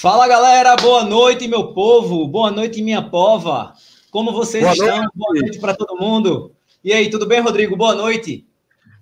[0.00, 3.74] Fala galera, boa noite, meu povo, boa noite, minha pova.
[4.10, 4.96] Como vocês boa estão?
[4.96, 5.10] Noite.
[5.14, 6.52] Boa noite para todo mundo.
[6.82, 7.76] E aí, tudo bem, Rodrigo?
[7.76, 8.46] Boa noite.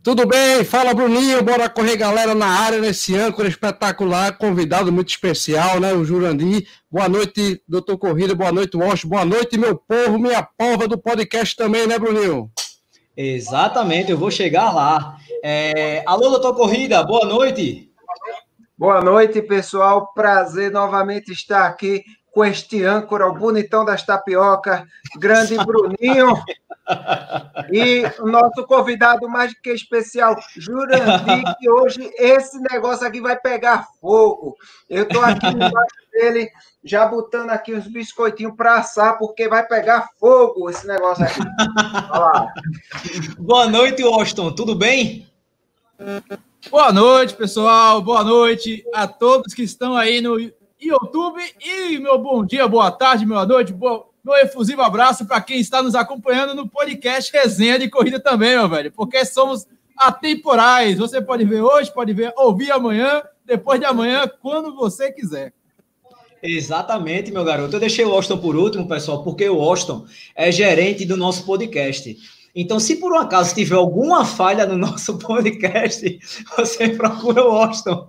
[0.03, 0.64] Tudo bem?
[0.64, 1.41] Fala, Bruninho.
[1.41, 4.37] Bora correr, galera, na área nesse âncora espetacular.
[4.39, 5.95] Convidado muito especial, né?
[5.95, 6.66] O Jurandir.
[6.91, 8.35] Boa noite, doutor Corrida.
[8.35, 9.09] Boa noite, Washington.
[9.09, 12.51] Boa noite, meu povo, minha pova do podcast também, né, Bruninho?
[13.17, 15.17] Exatamente, eu vou chegar lá.
[15.45, 16.03] É...
[16.05, 17.88] Alô, doutor Corrida, boa noite.
[18.79, 20.13] Boa noite, pessoal.
[20.15, 24.86] Prazer novamente estar aqui com este âncora, o bonitão das tapioca,
[25.17, 26.41] grande Bruninho.
[27.72, 33.89] E o nosso convidado mais que especial, Jurandir, que hoje esse negócio aqui vai pegar
[34.00, 34.56] fogo.
[34.89, 36.48] Eu estou aqui embaixo dele,
[36.84, 41.41] já botando aqui uns biscoitinhos para assar, porque vai pegar fogo esse negócio aqui.
[43.41, 44.55] Boa noite, Washington.
[44.55, 45.27] Tudo bem?
[46.70, 48.03] Boa noite, pessoal.
[48.03, 50.39] Boa noite a todos que estão aí no
[50.78, 51.41] YouTube.
[51.64, 54.06] E meu bom dia, boa tarde, boa noite, boa...
[54.22, 58.69] meu efusivo abraço para quem está nos acompanhando no podcast Resenha de Corrida também, meu
[58.69, 60.98] velho, porque somos atemporais.
[60.98, 65.55] Você pode ver hoje, pode ver, ouvir amanhã, depois de amanhã, quando você quiser.
[66.42, 67.77] Exatamente, meu garoto.
[67.77, 70.05] Eu deixei o Austin por último, pessoal, porque o Austin
[70.36, 72.14] é gerente do nosso podcast.
[72.54, 76.18] Então, se por um acaso tiver alguma falha no nosso podcast,
[76.56, 78.05] você procura o Austin.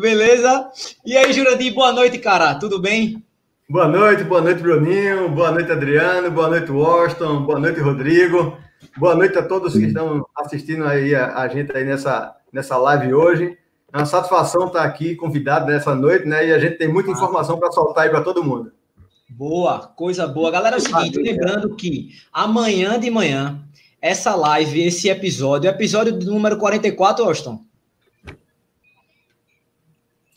[0.00, 0.70] Beleza?
[1.04, 2.54] E aí, Jurandir, boa noite, cara.
[2.54, 3.22] Tudo bem?
[3.68, 5.28] Boa noite, boa noite, Bruninho.
[5.28, 6.30] Boa noite, Adriano.
[6.30, 7.42] Boa noite, Washington.
[7.42, 8.56] Boa noite, Rodrigo.
[8.96, 13.12] Boa noite a todos que estão assistindo aí a, a gente aí nessa, nessa live
[13.12, 13.58] hoje.
[13.92, 16.46] É uma satisfação estar aqui convidado nessa noite, né?
[16.46, 18.72] E a gente tem muita informação para soltar aí para todo mundo.
[19.28, 20.50] Boa, coisa boa.
[20.50, 23.66] Galera, é o seguinte, lembrando que amanhã de manhã
[24.00, 27.66] essa live, esse episódio, episódio número 44, Austin.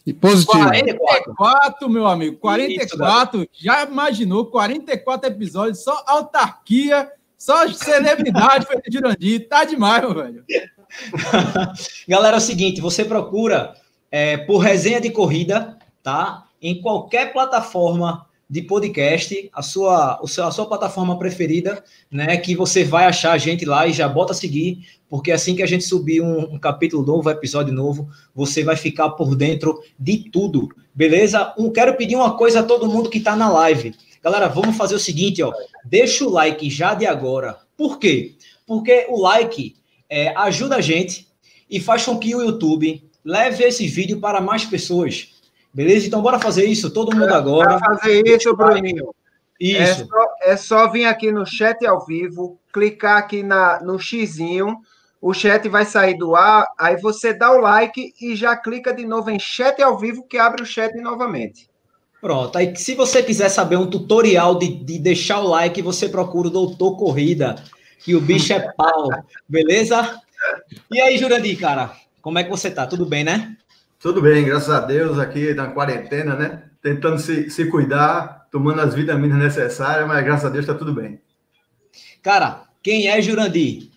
[0.05, 0.57] E positivo.
[0.57, 3.41] 44, meu amigo, 44.
[3.41, 9.47] Isso, já imaginou 44 episódios, só autarquia, só celebridade foi de Jurandir.
[9.47, 10.43] Tá demais, meu velho.
[12.09, 13.75] Galera, é o seguinte, você procura
[14.09, 16.45] é, por resenha de corrida, tá?
[16.59, 22.35] Em qualquer plataforma de podcast, a sua, a sua plataforma preferida, né?
[22.37, 25.61] Que você vai achar a gente lá e já bota a seguir, porque assim que
[25.61, 30.29] a gente subir um, um, capítulo novo, episódio novo, você vai ficar por dentro de
[30.31, 31.53] tudo, beleza?
[31.59, 33.93] Um, quero pedir uma coisa a todo mundo que está na live.
[34.23, 35.53] Galera, vamos fazer o seguinte, ó.
[35.85, 37.57] Deixa o like já de agora.
[37.77, 38.35] Por quê?
[38.65, 39.75] Porque o like
[40.09, 41.27] é, ajuda a gente
[41.69, 45.38] e faz com que o YouTube leve esse vídeo para mais pessoas.
[45.73, 46.07] Beleza?
[46.07, 47.77] Então, bora fazer isso, todo mundo agora.
[47.77, 49.13] Para fazer isso, Bruninho.
[49.59, 49.81] Isso.
[49.81, 54.77] É só, é só vir aqui no chat ao vivo, clicar aqui na, no xizinho,
[55.21, 59.05] o chat vai sair do ar, aí você dá o like e já clica de
[59.05, 61.69] novo em chat ao vivo, que abre o chat novamente.
[62.21, 66.47] Pronto, aí se você quiser saber um tutorial de, de deixar o like, você procura
[66.47, 67.55] o Doutor Corrida,
[67.99, 69.09] que o bicho é pau,
[69.47, 70.19] beleza?
[70.89, 72.87] E aí, Jurandir, cara, como é que você tá?
[72.87, 73.57] Tudo bem, né?
[73.99, 76.63] Tudo bem, graças a Deus, aqui na quarentena, né?
[76.81, 81.19] Tentando se, se cuidar, tomando as vitaminas necessárias, mas graças a Deus está tudo bem.
[82.23, 83.89] Cara, quem é Jurandir?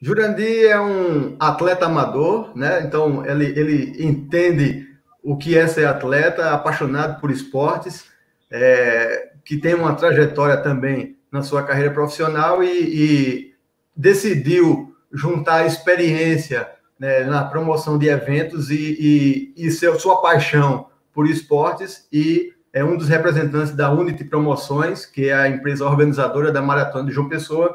[0.00, 2.80] Jurandir é um atleta amador, né?
[2.84, 4.86] Então ele, ele entende
[5.20, 8.04] o que é ser atleta, apaixonado por esportes,
[8.48, 13.54] é, que tem uma trajetória também na sua carreira profissional e, e
[13.96, 20.86] decidiu juntar a experiência né, na promoção de eventos e, e, e seu, sua paixão
[21.12, 26.52] por esportes e é um dos representantes da Unity Promoções, que é a empresa organizadora
[26.52, 27.74] da Maratona de João Pessoa,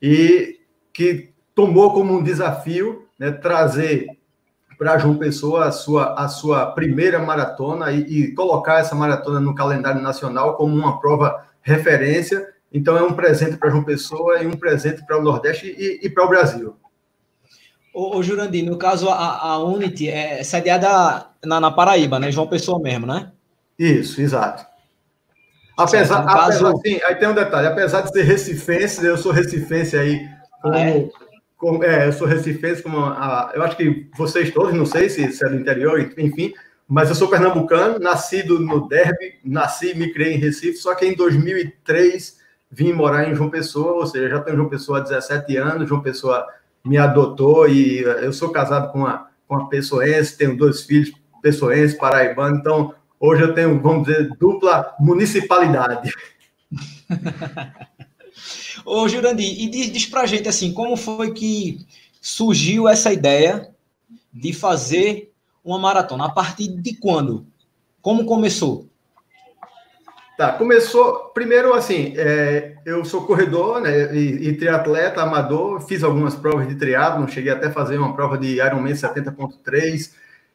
[0.00, 0.60] e
[0.92, 4.06] que tomou como um desafio né, trazer
[4.78, 9.52] para João Pessoa a sua, a sua primeira maratona e, e, colocar essa maratona no
[9.52, 12.46] calendário nacional como uma prova referência.
[12.72, 16.08] Então, é um presente para João Pessoa e um presente para o Nordeste e, e
[16.08, 16.76] para o Brasil.
[17.96, 22.30] Ô, ô Jurandir, no caso, a, a Unity é sediada na, na, Paraíba, né?
[22.30, 23.32] João Pessoa mesmo, né?
[23.78, 24.66] Isso, exato.
[25.78, 26.82] Apesar, certo, apesar caso...
[27.06, 30.28] aí tem um detalhe, apesar de ser recifense, eu sou recifense aí,
[30.60, 31.08] como, é?
[31.56, 35.32] como é, eu sou recifense, como a, eu acho que vocês todos, não sei se,
[35.32, 36.52] se é do interior, enfim,
[36.86, 41.06] mas eu sou pernambucano, nascido no Derby, nasci e me criei em Recife, só que
[41.06, 42.36] em 2003
[42.70, 46.02] vim morar em João Pessoa, ou seja, já tenho João Pessoa há 17 anos, João
[46.02, 46.46] Pessoa
[46.86, 51.12] me adotou e eu sou casado com uma, com uma pessoense, tenho dois filhos
[51.42, 56.12] pessoenses, paraibanos, então hoje eu tenho, vamos dizer, dupla municipalidade.
[58.84, 61.84] Ô, Jurandir, e diz, diz pra gente assim, como foi que
[62.20, 63.70] surgiu essa ideia
[64.32, 65.32] de fazer
[65.64, 66.26] uma maratona?
[66.26, 67.46] A partir de quando?
[68.00, 68.88] Como começou?
[70.36, 71.30] Tá, começou.
[71.32, 76.74] Primeiro, assim, é, eu sou corredor né, e, e, triatleta amador, fiz algumas provas de
[76.74, 80.12] triatlo, não cheguei até a fazer uma prova de Ironman 70.3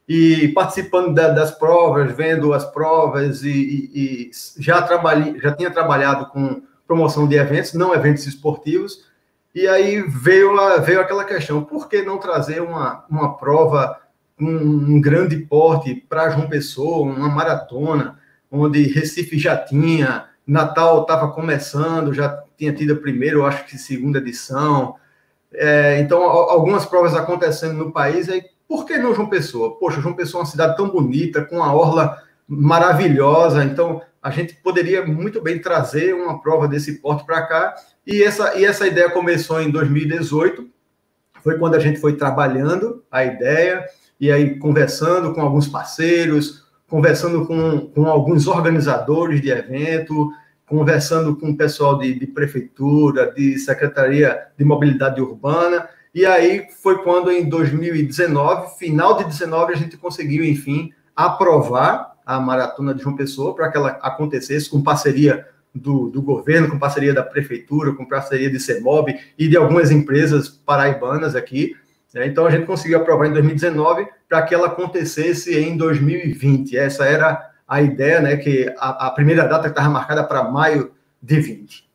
[0.08, 5.72] e participando da, das provas, vendo as provas e, e, e, já trabalhei, já tinha
[5.72, 9.06] trabalhado com promoção de eventos, não eventos esportivos,
[9.56, 13.98] e aí veio, a, veio aquela questão, por que não trazer uma, uma prova
[14.38, 18.21] com um grande porte para João Pessoa, uma maratona,
[18.52, 23.78] onde Recife já tinha, Natal estava começando, já tinha tido a primeira, eu acho que
[23.78, 24.96] segunda edição.
[25.54, 29.78] É, então, algumas provas acontecendo no país, aí, por que não João Pessoa?
[29.80, 34.56] Poxa, João Pessoa é uma cidade tão bonita, com uma orla maravilhosa, então a gente
[34.56, 37.76] poderia muito bem trazer uma prova desse porte para cá,
[38.06, 40.70] e essa, e essa ideia começou em 2018,
[41.42, 43.86] foi quando a gente foi trabalhando a ideia,
[44.20, 50.30] e aí conversando com alguns parceiros, conversando com, com alguns organizadores de evento,
[50.66, 57.02] conversando com o pessoal de, de prefeitura, de secretaria de mobilidade urbana, e aí foi
[57.02, 63.16] quando em 2019, final de 19, a gente conseguiu, enfim, aprovar a maratona de João
[63.16, 68.06] Pessoa para que ela acontecesse com parceria do, do, governo, com parceria da prefeitura, com
[68.06, 71.74] parceria de CEMOB e de algumas empresas paraibanas aqui.
[72.14, 72.28] Né?
[72.28, 76.78] Então a gente conseguiu aprovar em 2019 para que ela acontecesse em 2020.
[76.78, 78.38] Essa era a ideia, né?
[78.38, 80.92] Que a, a primeira data estava marcada para maio
[81.22, 81.90] de 20.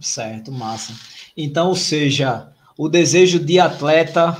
[0.00, 0.94] Certo, massa.
[1.36, 4.36] Então, ou seja, o desejo de atleta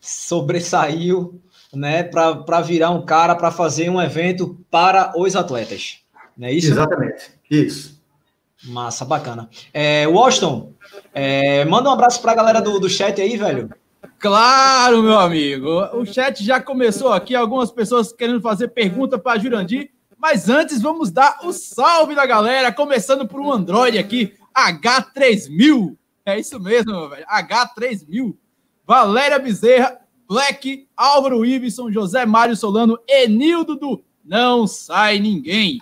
[0.00, 1.40] sobressaiu,
[1.74, 5.98] né, para virar um cara para fazer um evento para os atletas.
[6.36, 6.70] Não é isso?
[6.70, 7.30] Exatamente.
[7.50, 8.00] Isso.
[8.64, 9.48] Massa, bacana.
[9.72, 10.72] É, Washington,
[11.12, 13.70] é, manda um abraço para a galera do, do chat aí, velho.
[14.18, 15.80] Claro, meu amigo.
[15.96, 21.12] O chat já começou aqui, algumas pessoas querendo fazer pergunta para Jurandir, mas antes vamos
[21.12, 25.96] dar o salve da galera, começando por um Android aqui, H3000.
[26.26, 27.24] É isso mesmo, meu velho.
[27.26, 28.34] H3000.
[28.84, 35.78] Valéria Bezerra, Black, Álvaro Iveson, José Mário Solano, Enildo do Não Sai Ninguém.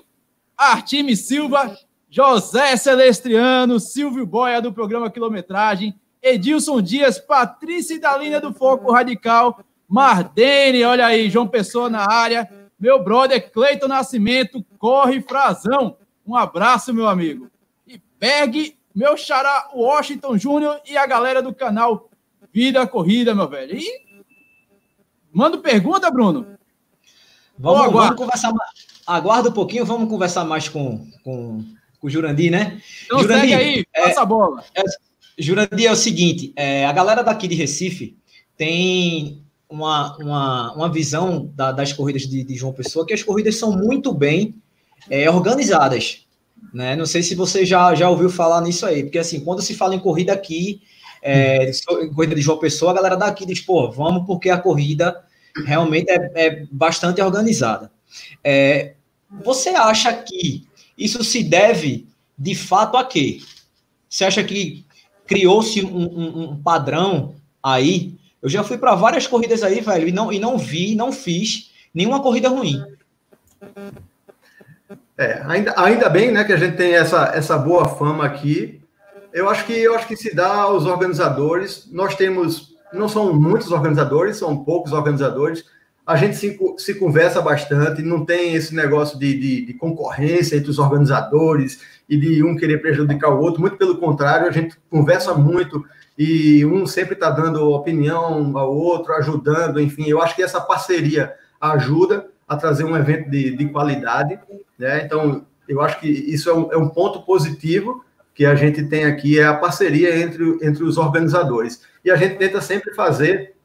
[0.56, 1.76] Artime Silva,
[2.10, 10.84] José Celestriano, Silvio Boia do programa Quilometragem, Edilson Dias, Patrícia Dalina do Foco Radical, Mardene,
[10.84, 15.96] olha aí, João Pessoa na área, meu brother Cleiton Nascimento, corre Frazão.
[16.26, 17.48] Um abraço, meu amigo.
[17.86, 22.08] E pegue meu xará Washington Júnior e a galera do canal
[22.50, 23.76] Vida Corrida, meu velho.
[23.76, 23.84] E
[25.30, 26.56] manda pergunta, Bruno.
[27.58, 28.70] Vamos, vamos conversar mais.
[29.06, 31.62] Aguarda um pouquinho, vamos conversar mais com, com,
[32.00, 32.80] com o Jurandir, né?
[33.04, 34.64] Então Jurandir, segue aí, passa é, a bola.
[34.74, 34.82] É,
[35.38, 38.16] Jurandir, é o seguinte, é, a galera daqui de Recife
[38.56, 43.56] tem uma, uma, uma visão da, das corridas de, de, João Pessoa, que as corridas
[43.56, 44.54] são muito bem
[45.10, 46.26] é, organizadas.
[46.72, 46.96] Né?
[46.96, 49.94] Não sei se você já, já ouviu falar nisso aí, porque assim, quando se fala
[49.94, 50.80] em corrida aqui,
[51.20, 55.22] é, em corrida de João Pessoa, a galera daqui diz, pô, vamos porque a corrida
[55.64, 57.90] realmente é, é bastante organizada.
[58.42, 58.94] É,
[59.44, 60.66] você acha que
[60.96, 62.06] isso se deve
[62.38, 63.40] de fato a quê?
[64.08, 64.85] Você acha que
[65.26, 68.14] criou-se um, um, um, padrão aí.
[68.42, 71.70] Eu já fui para várias corridas aí, velho, e não, e não vi, não fiz
[71.92, 72.82] nenhuma corrida ruim.
[75.18, 78.80] É, ainda, ainda bem, né, que a gente tem essa, essa boa fama aqui.
[79.32, 81.88] Eu acho que eu acho que se dá aos organizadores.
[81.90, 85.64] Nós temos, não são muitos organizadores, são poucos organizadores.
[86.06, 90.70] A gente se, se conversa bastante, não tem esse negócio de, de, de concorrência entre
[90.70, 93.60] os organizadores e de um querer prejudicar o outro.
[93.60, 95.84] Muito pelo contrário, a gente conversa muito
[96.16, 100.04] e um sempre está dando opinião ao outro, ajudando, enfim.
[100.06, 104.38] Eu acho que essa parceria ajuda a trazer um evento de, de qualidade,
[104.78, 105.04] né?
[105.04, 109.04] Então, eu acho que isso é um, é um, ponto positivo que a gente tem
[109.04, 111.82] aqui, é a parceria entre, entre os organizadores.
[112.04, 113.55] E a gente tenta sempre fazer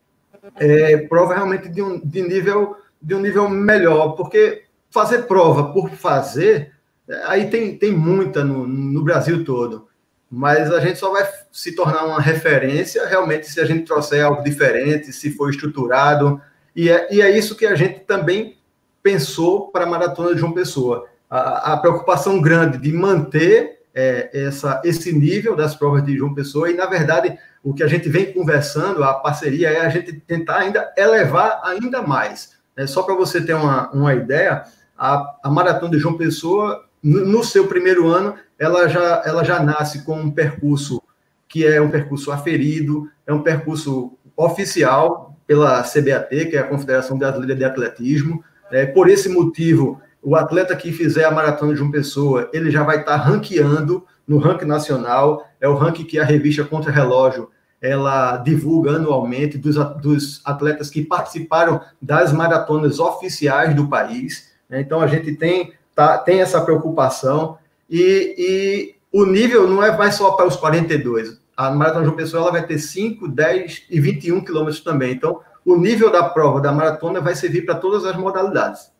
[0.57, 5.89] é, prova realmente de um, de, nível, de um nível melhor, porque fazer prova por
[5.91, 6.73] fazer
[7.25, 9.87] Aí tem, tem muita no, no Brasil todo,
[10.29, 14.43] mas a gente só vai se tornar uma referência realmente se a gente trouxer algo
[14.43, 16.41] diferente, se for estruturado.
[16.75, 18.57] E é, e é isso que a gente também
[19.03, 21.07] pensou para a Maratona de João Pessoa.
[21.29, 26.69] A, a preocupação grande de manter é, essa, esse nível das provas de João Pessoa,
[26.69, 30.57] e na verdade o que a gente vem conversando, a parceria, é a gente tentar
[30.57, 32.57] ainda elevar ainda mais.
[32.75, 34.63] É, só para você ter uma, uma ideia,
[34.97, 40.03] a, a Maratona de João Pessoa no seu primeiro ano, ela já, ela já nasce
[40.03, 41.01] com um percurso
[41.47, 47.17] que é um percurso aferido, é um percurso oficial pela CBAT, que é a Confederação
[47.17, 48.41] Brasileira de Atletismo.
[48.71, 52.83] É, por esse motivo, o atleta que fizer a maratona de uma pessoa, ele já
[52.83, 57.49] vai estar tá ranqueando no ranking nacional, é o ranking que a revista Contra Relógio
[57.81, 64.51] ela divulga anualmente dos, dos atletas que participaram das maratonas oficiais do país.
[64.69, 64.81] Né?
[64.81, 67.57] Então a gente tem, tá, tem essa preocupação
[67.89, 71.41] e, e o nível não é mais só para os 42.
[71.57, 75.13] A maratona uma pessoa ela vai ter 5, 10 e 21 quilômetros também.
[75.13, 78.90] Então o nível da prova da maratona vai servir para todas as modalidades.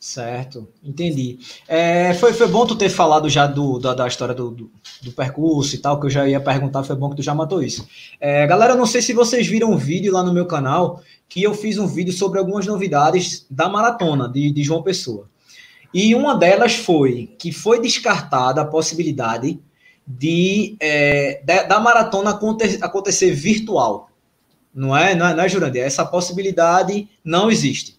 [0.00, 1.40] Certo, entendi.
[1.66, 4.70] É, foi, foi bom tu ter falado já do, da, da história do, do,
[5.02, 7.60] do, percurso e tal, que eu já ia perguntar, foi bom que tu já matou
[7.60, 7.86] isso.
[8.20, 11.52] É, galera, não sei se vocês viram um vídeo lá no meu canal, que eu
[11.52, 15.28] fiz um vídeo sobre algumas novidades da maratona de, de João Pessoa.
[15.92, 19.58] E uma delas foi que foi descartada a possibilidade
[20.06, 22.38] de, é, de da maratona
[22.80, 24.10] acontecer, virtual.
[24.72, 25.82] Não é, não é, não é Jurandir?
[25.82, 27.97] Essa possibilidade não existe.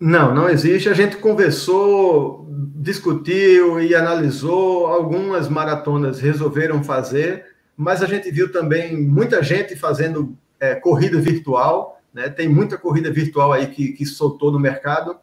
[0.00, 0.88] Não, não existe.
[0.88, 2.46] A gente conversou,
[2.76, 4.86] discutiu e analisou.
[4.86, 7.46] Algumas maratonas resolveram fazer,
[7.76, 12.00] mas a gente viu também muita gente fazendo é, corrida virtual.
[12.12, 12.28] Né?
[12.28, 15.16] Tem muita corrida virtual aí que, que soltou no mercado.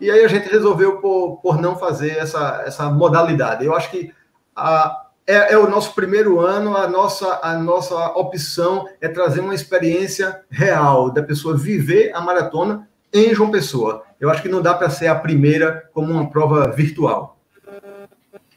[0.00, 3.64] E aí a gente resolveu por, por não fazer essa, essa modalidade.
[3.64, 4.12] Eu acho que
[4.54, 9.54] a, é, é, o nosso primeiro ano, a nossa, a nossa opção é trazer uma
[9.54, 14.04] experiência real da pessoa viver a maratona em João Pessoa.
[14.20, 17.38] Eu acho que não dá para ser a primeira como uma prova virtual.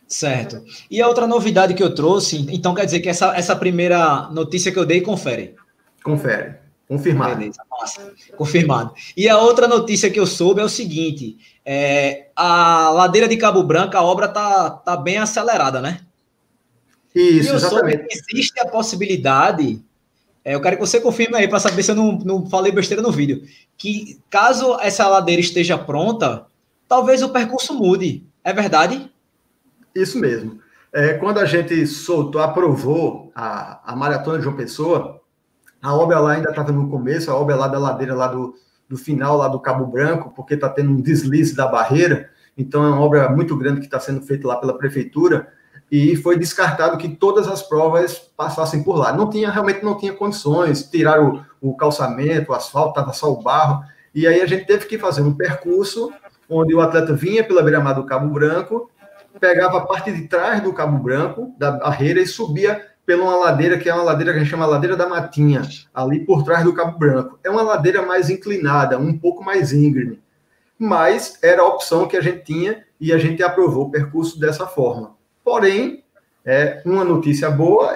[0.07, 0.61] Certo.
[0.89, 4.71] E a outra novidade que eu trouxe, então quer dizer que essa, essa primeira notícia
[4.71, 5.55] que eu dei, confere.
[6.03, 6.55] Confere.
[6.87, 7.37] Confirmado.
[7.37, 8.13] Beleza, massa.
[8.35, 8.93] Confirmado.
[9.15, 13.63] E a outra notícia que eu soube é o seguinte: é, a ladeira de Cabo
[13.63, 16.01] Branco, a obra tá, tá bem acelerada, né?
[17.15, 17.97] Isso, e eu exatamente.
[17.97, 19.81] soube que existe a possibilidade
[20.43, 23.01] é, eu quero que você confirme aí para saber se eu não, não falei besteira
[23.01, 23.43] no vídeo.
[23.77, 26.47] Que caso essa ladeira esteja pronta,
[26.87, 28.25] talvez o percurso mude.
[28.43, 29.11] É verdade?
[29.93, 30.59] Isso mesmo.
[30.91, 35.21] É, quando a gente soltou, aprovou a, a maratona de João Pessoa,
[35.81, 38.55] a obra lá ainda estava no começo, a obra lá da ladeira lá do,
[38.89, 42.29] do final, lá do Cabo Branco, porque está tendo um deslize da barreira.
[42.57, 45.47] Então é uma obra muito grande que está sendo feita lá pela prefeitura
[45.91, 49.11] e foi descartado que todas as provas passassem por lá.
[49.11, 53.41] Não tinha, realmente não tinha condições, tiraram o, o calçamento, o asfalto, estava só o
[53.41, 53.83] barro,
[54.15, 56.11] e aí a gente teve que fazer um percurso
[56.49, 58.89] onde o atleta vinha pela beira-mar do Cabo Branco,
[59.39, 63.77] pegava a parte de trás do Cabo Branco, da barreira, e subia pela uma ladeira
[63.77, 66.73] que é uma ladeira que a gente chama Ladeira da Matinha, ali por trás do
[66.73, 67.39] Cabo Branco.
[67.43, 70.21] É uma ladeira mais inclinada, um pouco mais íngreme,
[70.77, 74.67] mas era a opção que a gente tinha e a gente aprovou o percurso dessa
[74.67, 75.15] forma.
[75.51, 76.01] Porém,
[76.45, 77.93] é uma notícia boa,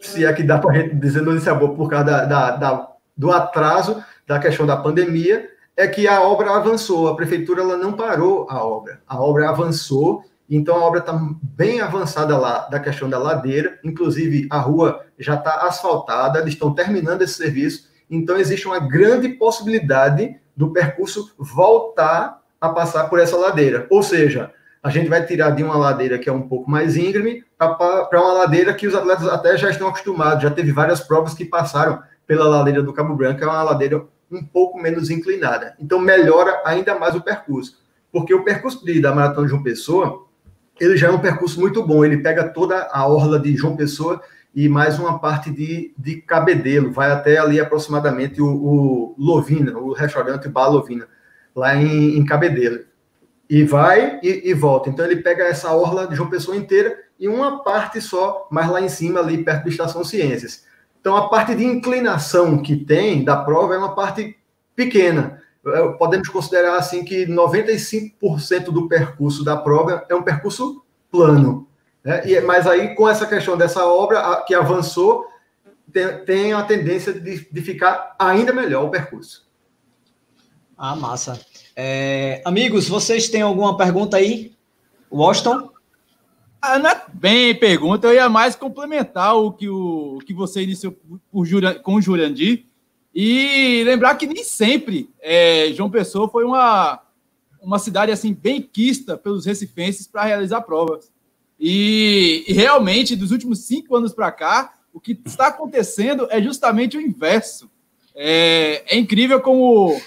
[0.00, 2.88] se é que dá para a gente dizer notícia boa por causa da, da, da,
[3.16, 7.06] do atraso da questão da pandemia, é que a obra avançou.
[7.06, 9.00] A prefeitura ela não parou a obra.
[9.06, 13.78] A obra avançou, então a obra está bem avançada lá da questão da ladeira.
[13.84, 17.88] Inclusive, a rua já está asfaltada, eles estão terminando esse serviço.
[18.10, 23.86] Então, existe uma grande possibilidade do percurso voltar a passar por essa ladeira.
[23.88, 27.44] Ou seja, a gente vai tirar de uma ladeira que é um pouco mais íngreme
[27.56, 30.42] para uma ladeira que os atletas até já estão acostumados.
[30.42, 34.44] Já teve várias provas que passaram pela ladeira do Cabo Branco, é uma ladeira um
[34.44, 35.76] pouco menos inclinada.
[35.78, 37.80] Então melhora ainda mais o percurso.
[38.10, 40.26] Porque o percurso de, da Maratona de João Pessoa,
[40.80, 42.04] ele já é um percurso muito bom.
[42.04, 44.20] Ele pega toda a orla de João Pessoa
[44.52, 46.90] e mais uma parte de, de Cabedelo.
[46.90, 51.06] Vai até ali aproximadamente o, o Lovina, o restaurante Bar Lovina,
[51.54, 52.80] lá em, em Cabedelo
[53.52, 54.88] e vai e, e, volta.
[54.88, 58.80] Então ele pega essa orla de João Pessoa inteira e uma parte só, mais lá
[58.80, 60.64] em cima, ali perto da Estação Ciências.
[60.98, 64.38] Então a parte de inclinação que tem da prova é uma parte
[64.74, 65.42] pequena.
[65.66, 71.68] É, podemos considerar assim que 95% do percurso da prova é um percurso plano.
[72.02, 72.26] Né?
[72.26, 75.26] E, mas aí, com essa questão dessa obra que avançou,
[75.92, 79.46] tem, tem a tendência de, de ficar ainda melhor o percurso.
[80.78, 81.38] Ah, massa.
[81.74, 84.52] É, amigos, vocês têm alguma pergunta aí?
[85.10, 85.70] Washington?
[86.60, 90.64] Ah, não é bem pergunta, eu ia mais complementar o que, o, o que você
[90.64, 91.46] disse por,
[91.82, 92.66] com o Jurandir
[93.14, 97.00] e lembrar que nem sempre é, João Pessoa foi uma,
[97.60, 101.12] uma cidade assim bem quista pelos recifenses para realizar provas.
[101.58, 106.96] E, e, realmente, dos últimos cinco anos para cá, o que está acontecendo é justamente
[106.96, 107.70] o inverso.
[108.14, 110.00] É, é incrível como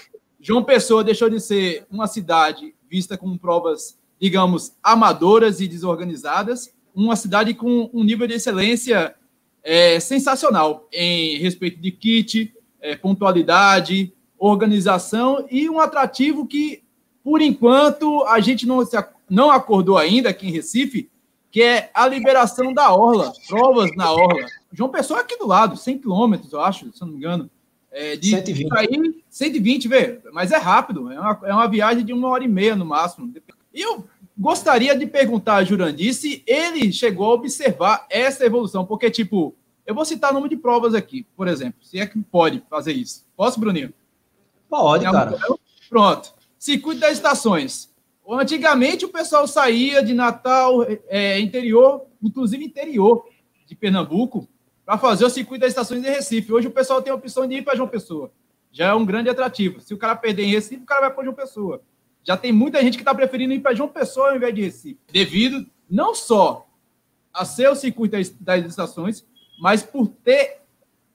[0.46, 7.16] João Pessoa deixou de ser uma cidade vista com provas, digamos, amadoras e desorganizadas, uma
[7.16, 9.16] cidade com um nível de excelência
[9.60, 16.84] é, sensacional em respeito de kit, é, pontualidade, organização e um atrativo que,
[17.24, 18.96] por enquanto, a gente não, se,
[19.28, 21.10] não acordou ainda aqui em Recife,
[21.50, 24.46] que é a liberação da Orla, provas na Orla.
[24.70, 27.50] João Pessoa aqui do lado, 100 quilômetros, eu acho, se não me engano.
[27.90, 28.76] É, de 120.
[28.76, 32.48] Aí, 120, vê, mas é rápido, é uma, é uma viagem de uma hora e
[32.48, 33.32] meia no máximo.
[33.72, 39.10] E eu gostaria de perguntar a Jurandir se ele chegou a observar essa evolução, porque,
[39.10, 39.54] tipo,
[39.86, 42.92] eu vou citar o número de provas aqui, por exemplo, se é que pode fazer
[42.92, 43.24] isso.
[43.36, 43.94] Posso, Bruninho?
[44.68, 45.38] Pode, cara.
[45.88, 46.34] Pronto.
[46.58, 47.94] Circuito das estações.
[48.28, 53.24] Antigamente o pessoal saía de Natal, é, interior, inclusive interior
[53.66, 54.48] de Pernambuco,
[54.86, 56.52] para fazer o circuito das estações de Recife.
[56.52, 58.30] Hoje o pessoal tem a opção de ir para João Pessoa.
[58.70, 59.80] Já é um grande atrativo.
[59.80, 61.82] Se o cara perder em Recife, o cara vai para João Pessoa.
[62.22, 65.00] Já tem muita gente que está preferindo ir para João Pessoa ao invés de Recife.
[65.12, 66.68] Devido não só
[67.34, 69.26] a ser o circuito das estações,
[69.58, 70.62] mas por ter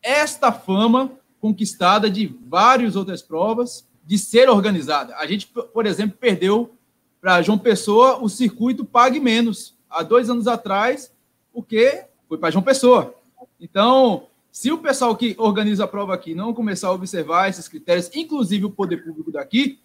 [0.03, 1.09] esta fama
[1.39, 5.15] conquistada de várias outras provas, de ser organizada.
[5.15, 6.75] A gente, por exemplo, perdeu
[7.21, 11.13] para João Pessoa o circuito Pague Menos, há dois anos atrás,
[11.53, 13.20] porque foi para João Pessoa.
[13.61, 18.09] Então, se o pessoal que organiza a prova aqui não começar a observar esses critérios,
[18.13, 19.79] inclusive o poder público daqui,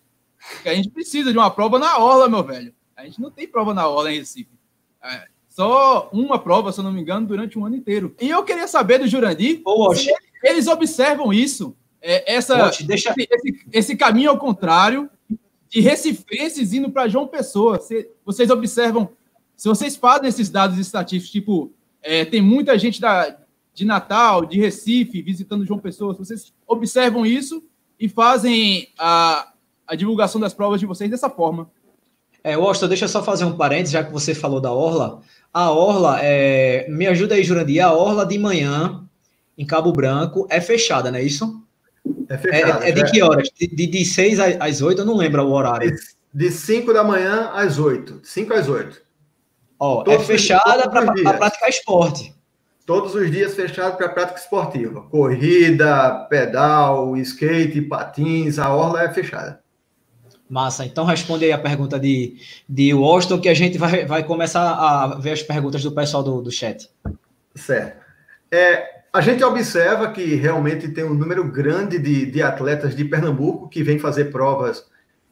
[0.64, 2.74] a gente precisa de uma prova na orla, meu velho.
[2.96, 4.50] A gente não tem prova na orla em Recife.
[5.04, 8.14] É, só uma prova, se eu não me engano, durante um ano inteiro.
[8.20, 9.62] E eu queria saber do Jurandir
[9.94, 13.14] se eles observam isso, é, essa, deixa...
[13.16, 15.10] esse, esse, caminho ao contrário
[15.68, 17.78] de recifenses indo para João Pessoa.
[17.78, 19.10] Se, vocês observam,
[19.56, 23.36] se vocês fazem esses dados estatísticos, tipo, é, tem muita gente da,
[23.76, 27.62] de Natal, de Recife, visitando João Pessoa, vocês observam isso
[28.00, 29.52] e fazem a,
[29.86, 31.70] a divulgação das provas de vocês dessa forma.
[32.42, 35.20] É, Washington, deixa eu só fazer um parênteses, já que você falou da Orla.
[35.52, 36.86] A Orla, é...
[36.88, 39.04] me ajuda aí, Jurandir, a Orla de manhã,
[39.58, 41.62] em Cabo Branco, é fechada, não é isso?
[42.30, 42.82] É fechada.
[42.82, 43.50] É, é de que horas?
[43.54, 45.94] De, de, de 6 às 8, eu não lembro o horário.
[46.32, 48.20] De 5 da manhã às 8.
[48.22, 49.02] 5 às 8.
[49.78, 52.34] Ó, é fechada para praticar esporte.
[52.86, 55.02] Todos os dias fechado para prática esportiva.
[55.10, 59.60] Corrida, pedal, skate, patins, a orla é fechada.
[60.48, 60.86] Massa.
[60.86, 62.36] Então responde aí a pergunta de,
[62.68, 66.40] de Washington, que a gente vai, vai começar a ver as perguntas do pessoal do,
[66.40, 66.88] do chat.
[67.56, 68.00] Certo.
[68.52, 73.68] É, a gente observa que realmente tem um número grande de, de atletas de Pernambuco
[73.68, 74.86] que vêm fazer provas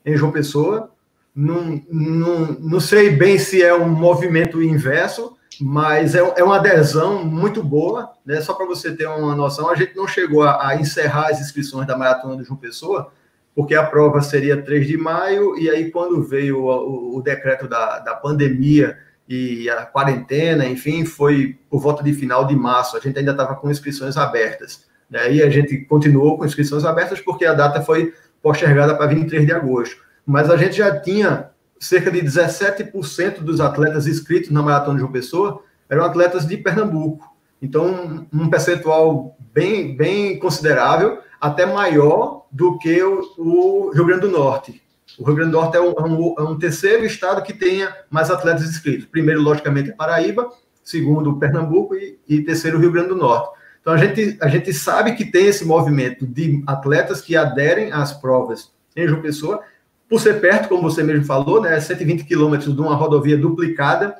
[0.04, 0.90] em João Pessoa.
[1.32, 7.24] Não, não, não sei bem se é um movimento inverso, mas é, é uma adesão
[7.24, 8.12] muito boa.
[8.24, 8.40] Né?
[8.40, 11.86] Só para você ter uma noção, a gente não chegou a, a encerrar as inscrições
[11.86, 13.12] da Maratona de João Pessoa,
[13.54, 18.00] porque a prova seria 3 de maio, e aí quando veio o, o, decreto da,
[18.00, 23.18] da pandemia e a quarentena, enfim, foi por volta de final de março, a gente
[23.18, 24.86] ainda estava com inscrições abertas.
[25.08, 25.34] Né?
[25.34, 28.12] E a gente continuou com inscrições abertas porque a data foi
[28.42, 29.96] postergada para 23 de agosto.
[30.26, 35.12] Mas a gente já tinha cerca de 17% dos atletas inscritos na Maratona de João
[35.12, 37.34] Pessoa eram atletas de Pernambuco.
[37.60, 44.30] Então, um percentual bem, bem considerável, até maior do que o, o Rio Grande do
[44.30, 44.82] Norte.
[45.18, 48.30] O Rio Grande do Norte é um, é é um, terceiro estado que tenha mais
[48.30, 49.06] atletas inscritos.
[49.06, 50.50] Primeiro, logicamente, é Paraíba,
[50.82, 53.50] segundo, Pernambuco e, e terceiro, Rio Grande do Norte.
[53.80, 58.12] Então, a gente, a gente sabe que tem esse movimento de atletas que aderem às
[58.12, 59.62] provas em João Pessoa,
[60.08, 64.16] por ser perto, como você mesmo falou, né, 120 quilômetros de uma rodovia duplicada,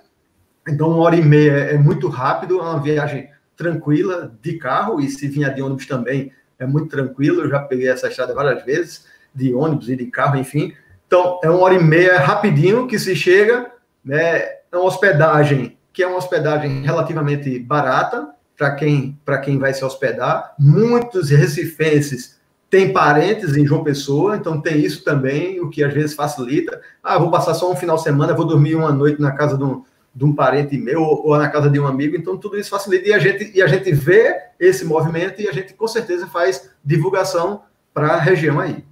[0.69, 5.09] então uma hora e meia é muito rápido, é uma viagem tranquila de carro, e
[5.09, 9.07] se vinha de ônibus também é muito tranquilo, eu já peguei essa estrada várias vezes,
[9.35, 10.73] de ônibus e de carro, enfim.
[11.07, 13.71] Então, é uma hora e meia rapidinho que se chega,
[14.05, 14.39] né?
[14.39, 20.55] É uma hospedagem que é uma hospedagem relativamente barata para quem, quem vai se hospedar.
[20.59, 22.41] Muitos recifenses
[22.75, 26.81] têm parentes em João Pessoa, então tem isso também, o que às vezes facilita.
[27.01, 29.63] Ah, vou passar só um final de semana, vou dormir uma noite na casa de
[29.63, 32.71] um, de um parente meu ou, ou na casa de um amigo, então tudo isso
[32.71, 36.27] facilita e a gente, e a gente vê esse movimento e a gente com certeza
[36.27, 38.85] faz divulgação para a região aí.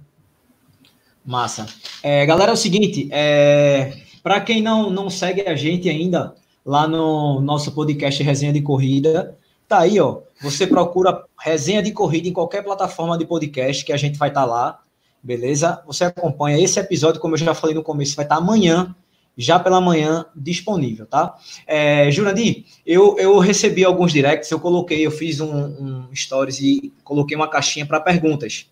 [1.25, 1.65] Massa.
[2.01, 6.87] É, galera, é o seguinte, é, para quem não, não segue a gente ainda lá
[6.87, 10.21] no nosso podcast Resenha de Corrida, tá aí, ó.
[10.41, 14.41] Você procura Resenha de Corrida em qualquer plataforma de podcast que a gente vai estar
[14.41, 14.79] tá lá,
[15.21, 15.81] beleza?
[15.85, 18.95] Você acompanha esse episódio, como eu já falei no começo, vai estar tá amanhã,
[19.37, 21.35] já pela manhã, disponível, tá?
[21.65, 26.93] É, Jurandir, eu, eu recebi alguns directs, eu coloquei, eu fiz um, um stories e
[27.03, 28.67] coloquei uma caixinha para perguntas.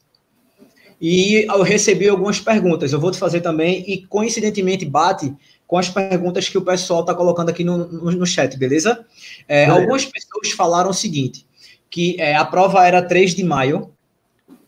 [1.00, 5.34] E eu recebi algumas perguntas, eu vou te fazer também, e coincidentemente bate
[5.72, 9.06] com as perguntas que o pessoal está colocando aqui no, no, no chat, beleza?
[9.48, 11.48] É, algumas pessoas falaram o seguinte,
[11.90, 13.90] que é, a prova era 3 de maio,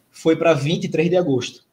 [0.10, 1.66] foi para 23 de agosto.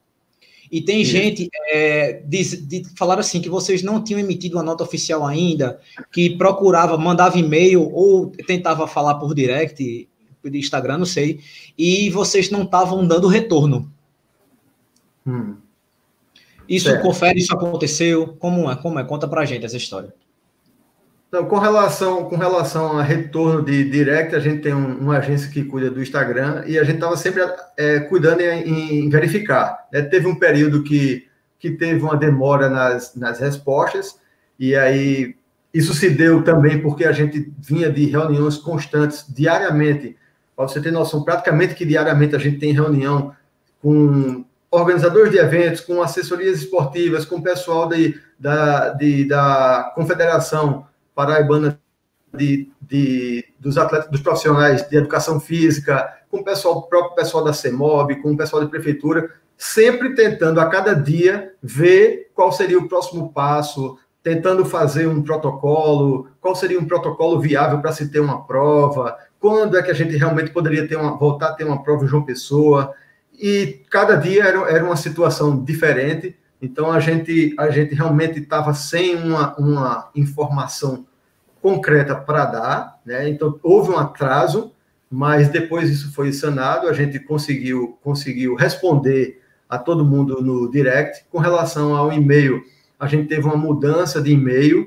[0.68, 1.10] E tem Sim.
[1.12, 5.78] gente é, de, de falar assim que vocês não tinham emitido uma nota oficial ainda,
[6.10, 10.08] que procurava, mandava e-mail ou tentava falar por direct,
[10.42, 11.38] de Instagram, não sei,
[11.78, 13.88] e vocês não estavam dando retorno.
[15.24, 15.54] Hum.
[16.70, 17.02] Isso certo.
[17.02, 18.36] confere, isso aconteceu?
[18.38, 18.76] Como é?
[18.76, 19.04] Como é?
[19.04, 20.14] Conta pra gente essa história.
[21.28, 25.50] Então, com relação, com relação a retorno de direct, a gente tem um, uma agência
[25.50, 27.42] que cuida do Instagram e a gente estava sempre
[27.76, 29.86] é, cuidando em, em verificar.
[29.92, 30.02] Né?
[30.02, 31.26] Teve um período que,
[31.58, 34.18] que teve uma demora nas, nas respostas,
[34.58, 35.36] e aí
[35.72, 40.16] isso se deu também porque a gente vinha de reuniões constantes diariamente.
[40.56, 43.32] Para você ter noção, praticamente que diariamente a gente tem reunião
[43.80, 50.86] com organizadores de eventos, com assessorias esportivas, com o pessoal de, da, de, da confederação
[51.14, 51.80] paraibana
[52.32, 57.52] de, de, dos atletas, dos profissionais de educação física, com o pessoal, próprio pessoal da
[57.52, 62.88] CEMOB, com o pessoal de prefeitura, sempre tentando a cada dia ver qual seria o
[62.88, 68.46] próximo passo, tentando fazer um protocolo, qual seria um protocolo viável para se ter uma
[68.46, 72.04] prova, quando é que a gente realmente poderia ter uma, voltar a ter uma prova
[72.04, 72.94] em João Pessoa,
[73.40, 78.74] e cada dia era, era uma situação diferente, então a gente, a gente realmente estava
[78.74, 81.06] sem uma, uma informação
[81.62, 83.28] concreta para dar, né?
[83.28, 84.72] Então houve um atraso,
[85.10, 91.24] mas depois isso foi sanado, a gente conseguiu conseguiu responder a todo mundo no direct
[91.30, 92.62] com relação ao e-mail.
[92.98, 94.86] A gente teve uma mudança de e-mail.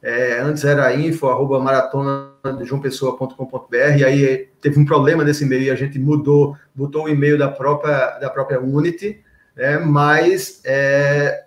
[0.00, 5.64] É, antes era info arroba maratona de joaopessoa.com.br e aí teve um problema nesse e-mail
[5.64, 9.20] e a gente mudou, botou o e-mail da própria da própria Unity,
[9.56, 9.78] né?
[9.78, 11.44] Mas é,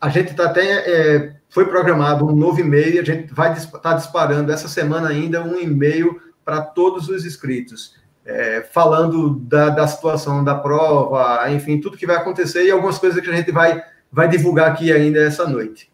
[0.00, 3.94] a gente está até é, foi programado um novo e-mail, a gente vai estar tá
[3.94, 7.94] disparando essa semana ainda um e-mail para todos os inscritos,
[8.24, 13.20] é, falando da, da situação da prova, enfim, tudo que vai acontecer e algumas coisas
[13.20, 15.90] que a gente vai, vai divulgar aqui ainda essa noite.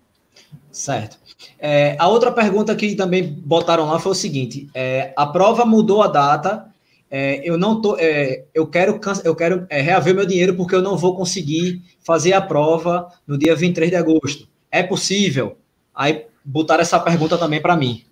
[0.71, 1.19] Certo.
[1.59, 6.03] É, a outra pergunta que também botaram lá foi o seguinte: é, a prova mudou
[6.03, 6.67] a data.
[7.09, 10.83] É, eu não tô, é, eu quero, eu quero é, reaver meu dinheiro porque eu
[10.83, 14.49] não vou conseguir fazer a prova no dia 23 de agosto.
[14.71, 15.57] É possível?
[15.95, 18.05] Aí botaram essa pergunta também para mim.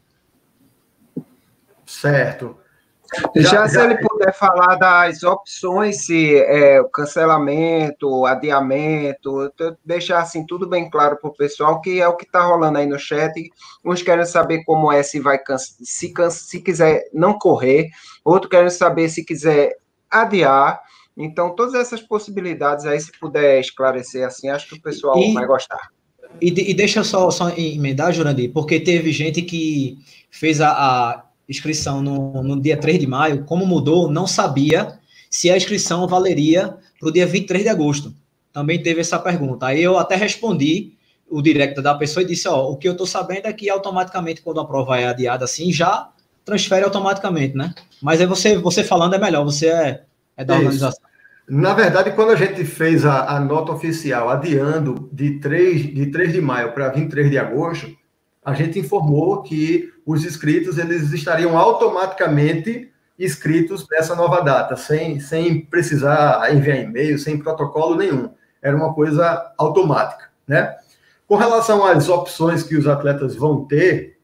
[1.84, 2.56] Certo.
[3.36, 9.52] Já, já, se ele puder falar das opções, se é cancelamento, adiamento,
[9.84, 12.86] deixar assim tudo bem claro para o pessoal, que é o que está rolando aí
[12.86, 13.32] no chat.
[13.84, 17.88] Uns querem saber como é, se vai se, se quiser não correr,
[18.24, 19.76] outro querem saber se quiser
[20.10, 20.80] adiar.
[21.16, 25.46] Então, todas essas possibilidades aí, se puder esclarecer assim, acho que o pessoal e, vai
[25.46, 25.90] gostar.
[26.40, 29.98] E, e deixa eu só, só emendar, Jurandir, porque teve gente que
[30.30, 34.98] fez a, a inscrição no, no, dia 3 de maio, como mudou, não sabia
[35.30, 38.14] se a inscrição valeria para o dia 23 de agosto.
[38.52, 39.66] Também teve essa pergunta.
[39.66, 40.92] Aí eu até respondi
[41.28, 44.42] o direct da pessoa e disse: Ó, o que eu estou sabendo é que automaticamente,
[44.42, 46.08] quando a prova é adiada assim, já
[46.44, 47.74] transfere automaticamente, né?
[48.00, 50.02] Mas aí você, você falando é melhor, você é,
[50.36, 51.02] é da organização.
[51.48, 56.32] Na verdade, quando a gente fez a, a nota oficial adiando de 3 de, 3
[56.32, 57.94] de maio para 23 de agosto,
[58.44, 65.60] a gente informou que os inscritos eles estariam automaticamente inscritos nessa nova data, sem, sem
[65.60, 68.30] precisar enviar e-mail, sem protocolo nenhum.
[68.60, 70.76] Era uma coisa automática, né?
[71.26, 74.18] Com relação às opções que os atletas vão ter,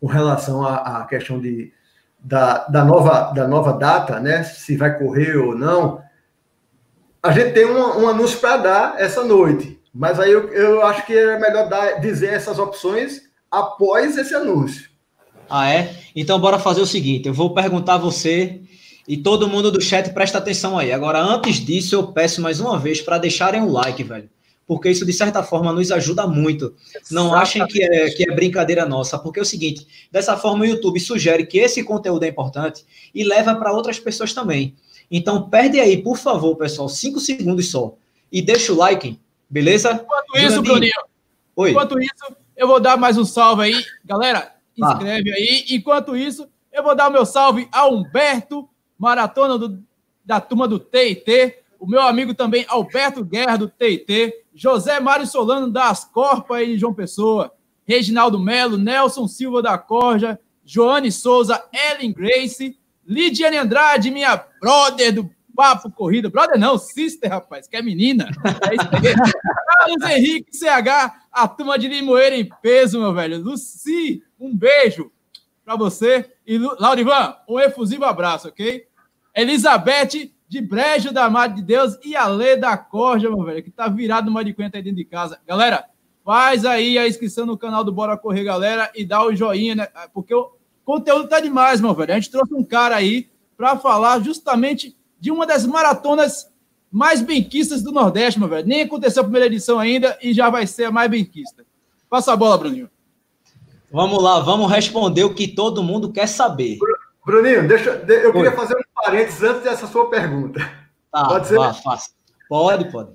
[0.00, 1.72] com relação à, à questão de,
[2.18, 4.42] da, da, nova, da nova data, né?
[4.44, 6.02] Se vai correr ou não,
[7.22, 11.04] a gente tem um, um anúncio para dar essa noite, mas aí eu, eu acho
[11.06, 14.95] que é melhor dar, dizer essas opções após esse anúncio.
[15.48, 15.94] Ah, é?
[16.14, 18.60] Então, bora fazer o seguinte: eu vou perguntar a você
[19.08, 20.92] e todo mundo do chat presta atenção aí.
[20.92, 24.28] Agora, antes disso, eu peço mais uma vez para deixarem um like, velho.
[24.66, 26.74] Porque isso, de certa forma, nos ajuda muito.
[27.08, 30.66] Não achem que é, que é brincadeira nossa, porque é o seguinte: dessa forma, o
[30.66, 34.74] YouTube sugere que esse conteúdo é importante e leva para outras pessoas também.
[35.08, 37.94] Então, perde aí, por favor, pessoal, cinco segundos só.
[38.32, 39.16] E deixa o like,
[39.48, 39.92] beleza?
[40.02, 40.92] Enquanto isso, Bruninho,
[41.54, 41.70] Oi.
[41.70, 43.84] enquanto isso, eu vou dar mais um salve aí.
[44.04, 45.34] Galera, inscreve ah.
[45.34, 45.64] aí.
[45.70, 49.82] Enquanto isso, eu vou dar o meu salve a Humberto, maratona do,
[50.24, 51.56] da turma do TIT.
[51.78, 54.32] O meu amigo também, Alberto Guerra, do TIT.
[54.54, 57.52] José Mário Solano, das Corpas aí de João Pessoa.
[57.84, 65.30] Reginaldo Melo, Nelson Silva da Corja, Joane Souza, Ellen Grace, Lidiane Andrade, minha brother do
[65.56, 66.30] Papo Corrida.
[66.30, 68.28] Brother não, sister, rapaz, que é menina.
[68.70, 69.32] É isso.
[69.66, 73.42] Carlos Henrique CH, a turma de Limoeira em peso, meu velho.
[73.42, 75.10] Luci, um beijo
[75.64, 76.30] para você.
[76.46, 78.86] E Laurivan, um efusivo abraço, ok?
[79.34, 83.70] Elizabeth, de Brejo da Madre de Deus e a Lê da Corja, meu velho, que
[83.70, 85.40] tá virado numa de quenta aí dentro de casa.
[85.46, 85.86] Galera,
[86.24, 89.88] faz aí a inscrição no canal do Bora Correr, galera, e dá o joinha, né?
[90.14, 90.52] Porque o
[90.84, 92.12] conteúdo tá demais, meu velho.
[92.12, 96.50] A gente trouxe um cara aí para falar justamente de uma das maratonas
[96.90, 98.66] mais benquistas do Nordeste, meu velho.
[98.66, 101.64] Nem aconteceu a primeira edição ainda e já vai ser a mais benquista.
[102.08, 102.90] Passa a bola, Bruninho.
[103.90, 106.78] Vamos lá, vamos responder o que todo mundo quer saber.
[107.24, 110.60] Bruninho, deixa, eu queria fazer um parênteses antes dessa sua pergunta.
[111.10, 111.56] Tá, pode ser?
[111.56, 112.10] Vá, faça.
[112.48, 113.10] Pode, pode.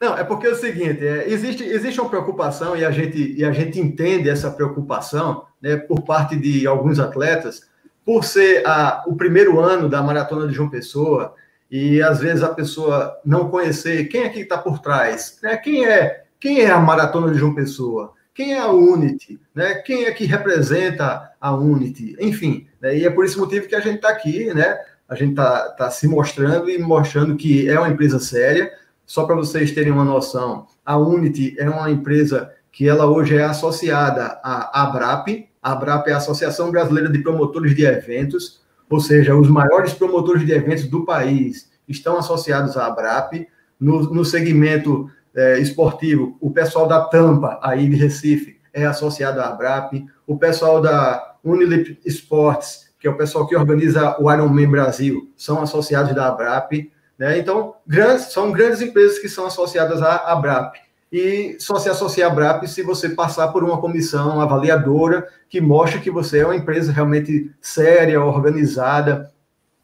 [0.00, 3.44] Não, é porque é o seguinte, é, existe, existe uma preocupação e a, gente, e
[3.44, 7.62] a gente entende essa preocupação né, por parte de alguns atletas,
[8.04, 11.34] por ser a, o primeiro ano da Maratona de João Pessoa,
[11.76, 15.56] e às vezes a pessoa não conhecer quem é que está por trás, né?
[15.56, 19.74] quem, é, quem é a Maratona de João Pessoa, quem é a Unity, né?
[19.84, 22.96] quem é que representa a Unity, enfim, né?
[22.96, 24.78] e é por esse motivo que a gente está aqui, né?
[25.08, 28.70] a gente está tá se mostrando e mostrando que é uma empresa séria,
[29.04, 33.42] só para vocês terem uma noção, a Unity é uma empresa que ela hoje é
[33.42, 38.62] associada à ABRAP, a ABRAP é a Associação Brasileira de Promotores de Eventos,
[38.94, 43.48] ou seja, os maiores promotores de eventos do país estão associados à ABRAP.
[43.80, 49.48] No, no segmento é, esportivo, o pessoal da Tampa, aí de Recife, é associado à
[49.48, 50.06] ABRAP.
[50.28, 55.60] O pessoal da Unilip Sports, que é o pessoal que organiza o Ironman Brasil, são
[55.60, 56.88] associados da ABRAP.
[57.18, 57.40] Né?
[57.40, 60.76] Então, grandes, são grandes empresas que são associadas à ABRAP
[61.16, 66.00] e só se associa à BRAP se você passar por uma comissão avaliadora que mostre
[66.00, 69.32] que você é uma empresa realmente séria, organizada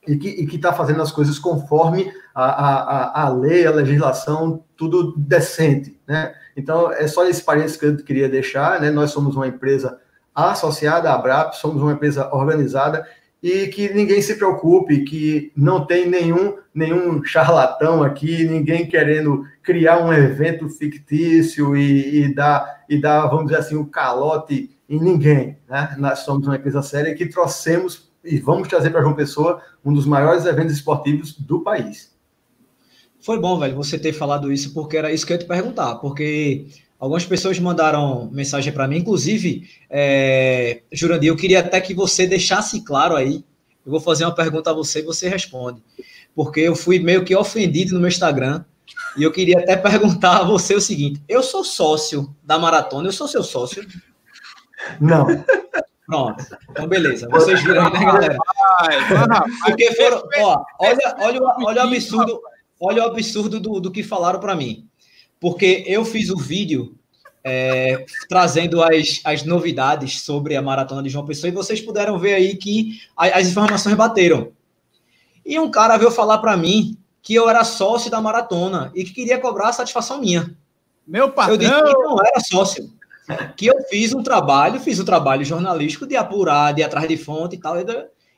[0.09, 5.97] e que está fazendo as coisas conforme a, a, a lei, a legislação, tudo decente.
[6.05, 6.35] Né?
[6.57, 8.81] Então, é só esse parênteses que eu queria deixar.
[8.81, 8.91] Né?
[8.91, 10.01] Nós somos uma empresa
[10.35, 13.07] associada à BRAP, somos uma empresa organizada
[13.43, 20.05] e que ninguém se preocupe, que não tem nenhum, nenhum charlatão aqui, ninguém querendo criar
[20.05, 25.01] um evento fictício e, e, dar, e dar, vamos dizer assim, o um calote em
[25.01, 25.57] ninguém.
[25.69, 25.97] Né?
[25.99, 30.05] Nós somos uma empresa séria que trouxemos e vamos trazer para João Pessoa um dos
[30.05, 32.15] maiores eventos esportivos do país.
[33.21, 35.97] Foi bom, velho, você ter falado isso, porque era isso que eu ia te perguntar,
[35.97, 36.67] porque
[37.01, 42.85] Algumas pessoas mandaram mensagem para mim, inclusive, é, Jurandir, eu queria até que você deixasse
[42.85, 43.43] claro aí.
[43.87, 45.83] Eu vou fazer uma pergunta a você e você responde.
[46.35, 48.63] Porque eu fui meio que ofendido no meu Instagram
[49.17, 53.13] e eu queria até perguntar a você o seguinte: eu sou sócio da maratona, eu
[53.13, 53.83] sou seu sócio?
[55.01, 55.27] Não.
[56.07, 56.45] Pronto.
[56.71, 57.29] Então, beleza.
[57.31, 58.37] Vocês viram aí, né, galera?
[59.65, 60.23] Porque foram.
[60.39, 62.43] Ó, olha, olha, olha o absurdo,
[62.79, 64.90] olha o absurdo do, do que falaram para mim
[65.41, 66.95] porque eu fiz o vídeo
[67.43, 72.35] é, trazendo as, as novidades sobre a maratona de João Pessoa e vocês puderam ver
[72.35, 74.53] aí que as informações bateram.
[75.45, 79.13] E um cara veio falar para mim que eu era sócio da maratona e que
[79.13, 80.55] queria cobrar a satisfação minha.
[81.07, 81.55] Meu patrão!
[81.55, 82.93] Eu disse que não era sócio.
[83.57, 87.17] Que eu fiz um trabalho, fiz um trabalho jornalístico de apurar, de ir atrás de
[87.17, 87.77] fonte e tal.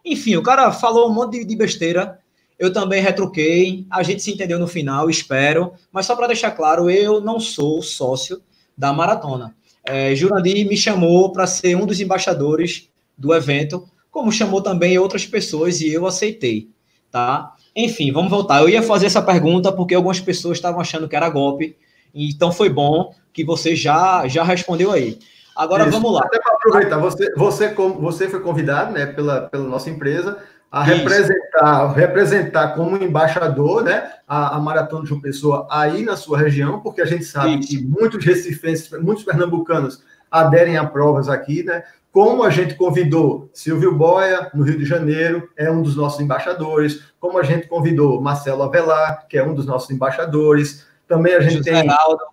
[0.05, 2.19] Enfim, o cara falou um monte de, de besteira
[2.63, 5.73] eu também retruquei, a gente se entendeu no final, espero.
[5.91, 8.41] Mas só para deixar claro, eu não sou sócio
[8.79, 9.53] da maratona.
[9.85, 15.27] É, Jurandir me chamou para ser um dos embaixadores do evento, como chamou também outras
[15.27, 16.69] pessoas e eu aceitei,
[17.11, 17.53] tá?
[17.75, 18.61] Enfim, vamos voltar.
[18.61, 21.77] Eu ia fazer essa pergunta porque algumas pessoas estavam achando que era golpe,
[22.15, 25.19] então foi bom que você já já respondeu aí.
[25.57, 25.91] Agora Isso.
[25.91, 26.21] vamos lá.
[26.25, 30.39] Até para aproveitar, você, você, você foi convidado né, pela, pela nossa empresa
[30.73, 36.39] a representar, representar como embaixador né, a, a, Maratona de João Pessoa aí na sua
[36.39, 37.69] região, porque a gente sabe Isso.
[37.69, 41.85] que muitos recifenses, muitos pernambucanos aderem a provas aqui, né?
[42.11, 47.03] Como a gente convidou Silvio Boia, no Rio de Janeiro, é um dos nossos embaixadores,
[47.21, 51.59] como a gente convidou Marcelo Avelar, que é um dos nossos embaixadores, também a gente
[51.59, 51.91] José tem...
[51.91, 52.25] Aldo.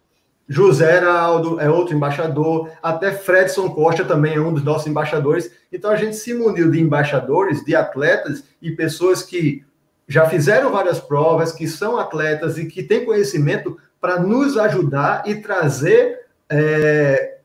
[0.52, 5.52] José Heraldo é outro embaixador, até Fredson Costa também é um dos nossos embaixadores.
[5.72, 9.64] Então a gente se muniu de embaixadores, de atletas e pessoas que
[10.08, 15.36] já fizeram várias provas, que são atletas e que têm conhecimento para nos ajudar e
[15.36, 17.38] trazer é,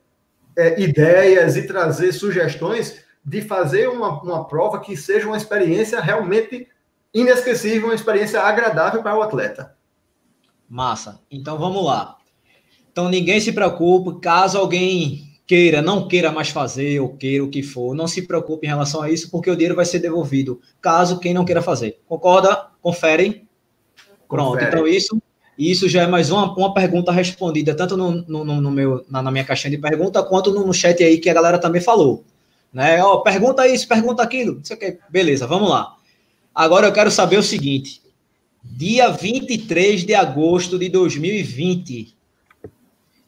[0.56, 6.66] é, ideias e trazer sugestões de fazer uma, uma prova que seja uma experiência realmente
[7.12, 9.76] inesquecível, uma experiência agradável para o atleta.
[10.66, 11.20] Massa.
[11.30, 12.16] Então vamos lá.
[12.94, 17.60] Então ninguém se preocupe, caso alguém queira, não queira mais fazer, ou queira o que
[17.60, 21.18] for, não se preocupe em relação a isso, porque o dinheiro vai ser devolvido, caso
[21.18, 21.98] quem não queira fazer.
[22.06, 22.68] Concorda?
[22.80, 23.48] Conferem?
[24.28, 24.68] Pronto, Confere.
[24.68, 25.20] então isso
[25.58, 29.30] isso já é mais uma, uma pergunta respondida, tanto no, no, no meu, na, na,
[29.32, 32.24] minha caixinha de pergunta, quanto no, no, chat aí que a galera também falou.
[32.72, 33.02] Né?
[33.02, 34.98] Ó, pergunta isso, pergunta aquilo, não sei o que.
[35.10, 35.96] Beleza, vamos lá.
[36.54, 38.00] Agora eu quero saber o seguinte:
[38.62, 42.13] dia 23 de agosto de 2020,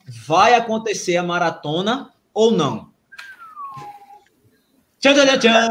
[0.07, 2.91] vai acontecer a maratona ou não?
[4.99, 5.69] Tchan, tchan, tchan.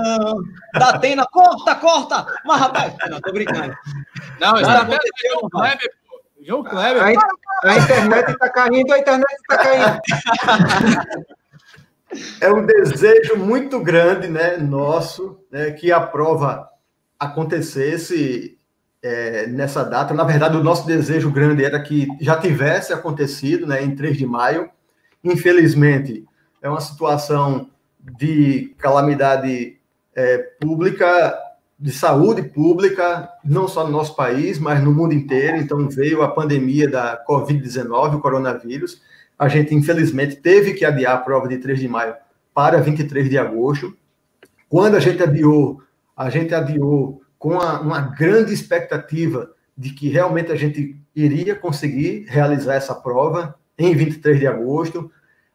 [0.75, 2.27] Da Atena, corta, corta!
[2.45, 3.75] Mas, rapaz, não, tô brincando.
[4.41, 4.87] Não, está?
[4.87, 5.91] João Kleber,
[6.41, 7.03] João Kleber.
[7.03, 10.01] A, a internet está caindo, a internet está caindo.
[12.41, 16.71] É um desejo muito grande, né, nosso, né, que a prova
[17.19, 18.56] acontecesse
[19.07, 20.13] é, nessa data.
[20.13, 24.27] Na verdade, o nosso desejo grande era que já tivesse acontecido, né, em 3 de
[24.27, 24.69] maio.
[25.23, 26.27] Infelizmente,
[26.61, 29.79] é uma situação de calamidade
[30.15, 31.39] é, pública,
[31.79, 35.57] de saúde pública, não só no nosso país, mas no mundo inteiro.
[35.59, 39.01] Então, veio a pandemia da Covid-19, o coronavírus.
[39.39, 42.15] A gente, infelizmente, teve que adiar a prova de 3 de maio
[42.53, 43.97] para 23 de agosto.
[44.69, 45.81] Quando a gente adiou,
[46.17, 52.27] a gente adiou com uma, uma grande expectativa de que realmente a gente iria conseguir
[52.27, 55.13] realizar essa prova em 23 de agosto,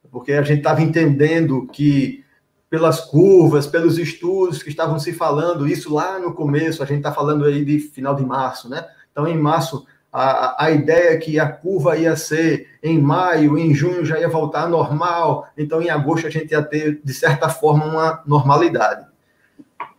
[0.10, 2.24] porque a gente estava entendendo que
[2.70, 7.12] pelas curvas, pelos estudos que estavam se falando, isso lá no começo, a gente está
[7.12, 8.88] falando aí de final de março, né?
[9.12, 13.74] Então, em março, a, a ideia é que a curva ia ser em maio, em
[13.74, 17.84] junho já ia voltar normal, então em agosto a gente ia ter, de certa forma,
[17.84, 19.11] uma normalidade.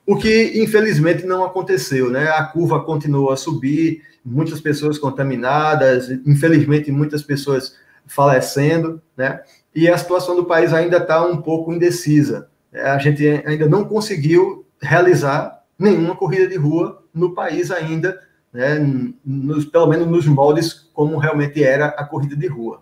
[0.06, 2.28] O que, infelizmente, não aconteceu, né?
[2.28, 9.40] A curva continuou a subir, muitas pessoas contaminadas, infelizmente, muitas pessoas falecendo, né?
[9.74, 12.48] E a situação do país ainda está um pouco indecisa.
[12.72, 18.18] É, a gente ainda não conseguiu realizar nenhuma corrida de rua no país ainda,
[18.52, 18.78] né,
[19.24, 22.80] nos, pelo menos nos moldes como realmente era a corrida de rua.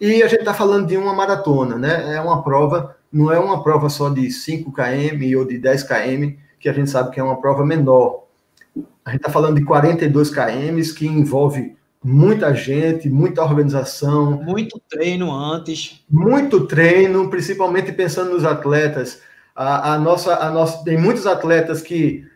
[0.00, 2.14] E a gente está falando de uma maratona, né?
[2.14, 6.36] É uma prova, não é uma prova só de 5 km ou de 10 km,
[6.66, 8.24] que a gente sabe que é uma prova menor.
[9.04, 14.42] A gente está falando de 42 km, que envolve muita gente, muita organização.
[14.42, 16.04] Muito treino antes.
[16.10, 19.22] Muito treino, principalmente pensando nos atletas.
[19.54, 22.26] A, a, nossa, a nossa, tem muitos atletas que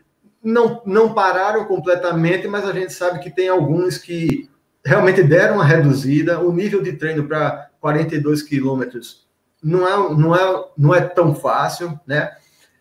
[0.41, 4.49] não, não pararam completamente, mas a gente sabe que tem alguns que
[4.85, 6.39] realmente deram uma reduzida.
[6.39, 9.27] O nível de treino para 42 quilômetros
[9.61, 12.31] não é, não, é, não é tão fácil, né?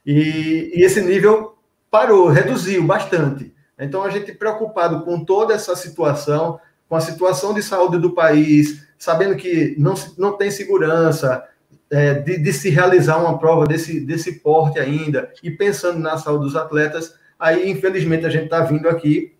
[0.05, 1.57] E, e esse nível
[1.91, 3.53] parou, reduziu bastante.
[3.79, 8.87] Então, a gente preocupado com toda essa situação, com a situação de saúde do país,
[8.99, 11.45] sabendo que não, não tem segurança,
[11.91, 16.45] é, de, de, se realizar uma prova desse, desse porte ainda e pensando na saúde
[16.45, 19.35] dos atletas, aí infelizmente a gente está vindo aqui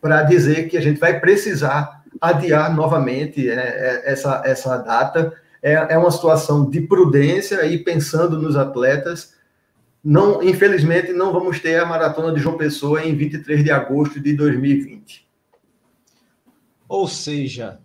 [0.00, 5.32] para dizer que a gente vai precisar adiar novamente é, é, essa, essa data.
[5.62, 9.34] É, é uma situação de prudência e pensando nos atletas.
[10.02, 14.32] Não, infelizmente, não vamos ter a maratona de João Pessoa em 23 de agosto de
[14.32, 15.28] 2020.
[16.88, 17.78] Ou seja,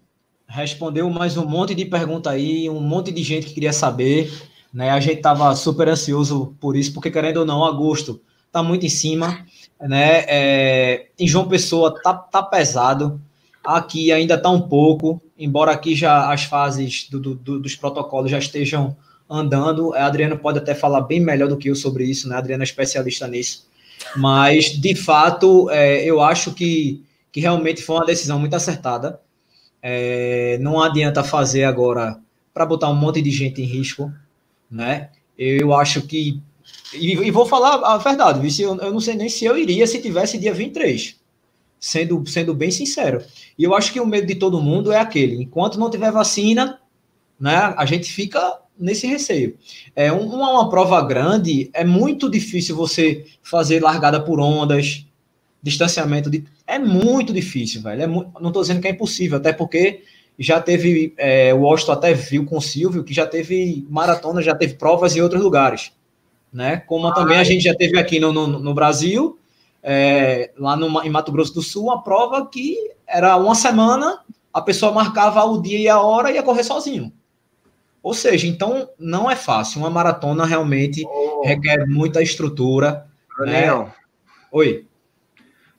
[0.48, 4.32] respondeu mais um monte de pergunta aí, um monte de gente que queria saber,
[4.74, 4.92] né?
[4.92, 8.90] A gente estava super ansioso por isso, porque querendo ou não, agosto tá muito em
[8.90, 9.46] cima,
[9.80, 10.24] né?
[10.28, 13.22] É, em João Pessoa tá, tá pesado,
[13.62, 18.40] aqui ainda tá um pouco, embora aqui já as fases do, do, dos protocolos já
[18.40, 18.96] estejam
[19.30, 19.94] andando.
[19.94, 22.36] A Adriana pode até falar bem melhor do que eu sobre isso, né?
[22.36, 23.68] A Adriana é especialista nisso.
[24.16, 29.20] Mas, de fato, é, eu acho que, que realmente foi uma decisão muito acertada.
[29.82, 32.20] É, não adianta fazer agora
[32.54, 34.12] para botar um monte de gente em risco,
[34.70, 35.10] né?
[35.38, 36.42] Eu acho que.
[36.94, 40.02] E, e vou falar a verdade, eu, eu não sei nem se eu iria se
[40.02, 41.20] tivesse dia 23,
[41.80, 43.22] sendo, sendo bem sincero.
[43.58, 46.80] E eu acho que o medo de todo mundo é aquele: enquanto não tiver vacina,
[47.40, 49.58] né, a gente fica nesse receio.
[49.96, 55.06] É uma, uma prova grande, é muito difícil você fazer largada por ondas,
[55.62, 56.46] distanciamento de.
[56.68, 58.04] É muito difícil, velho.
[58.04, 58.32] É mu...
[58.40, 60.04] Não estou dizendo que é impossível, até porque
[60.38, 61.14] já teve.
[61.18, 65.16] É, o Washington até viu com o Silvio que já teve maratona, já teve provas
[65.16, 65.92] em outros lugares.
[66.54, 66.78] Né?
[66.78, 69.38] Como também a gente já teve aqui no, no, no Brasil,
[69.84, 74.20] é, lá no, em Mato Grosso do Sul, uma prova que era uma semana,
[74.54, 77.12] a pessoa marcava o dia e a hora e ia correr sozinho.
[78.06, 79.80] Ou seja, então não é fácil.
[79.80, 81.42] Uma maratona realmente oh.
[81.44, 83.08] requer muita estrutura.
[83.40, 83.66] Né?
[84.52, 84.88] Oi.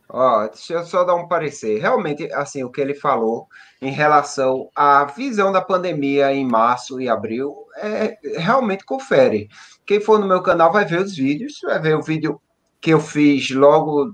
[0.08, 1.80] Ó, deixa eu só dar um parecer.
[1.80, 3.46] Realmente, assim, o que ele falou
[3.80, 9.48] em relação à visão da pandemia em março e abril, é, realmente confere.
[9.86, 12.40] Quem for no meu canal vai ver os vídeos, vai ver o vídeo
[12.80, 14.12] que eu fiz logo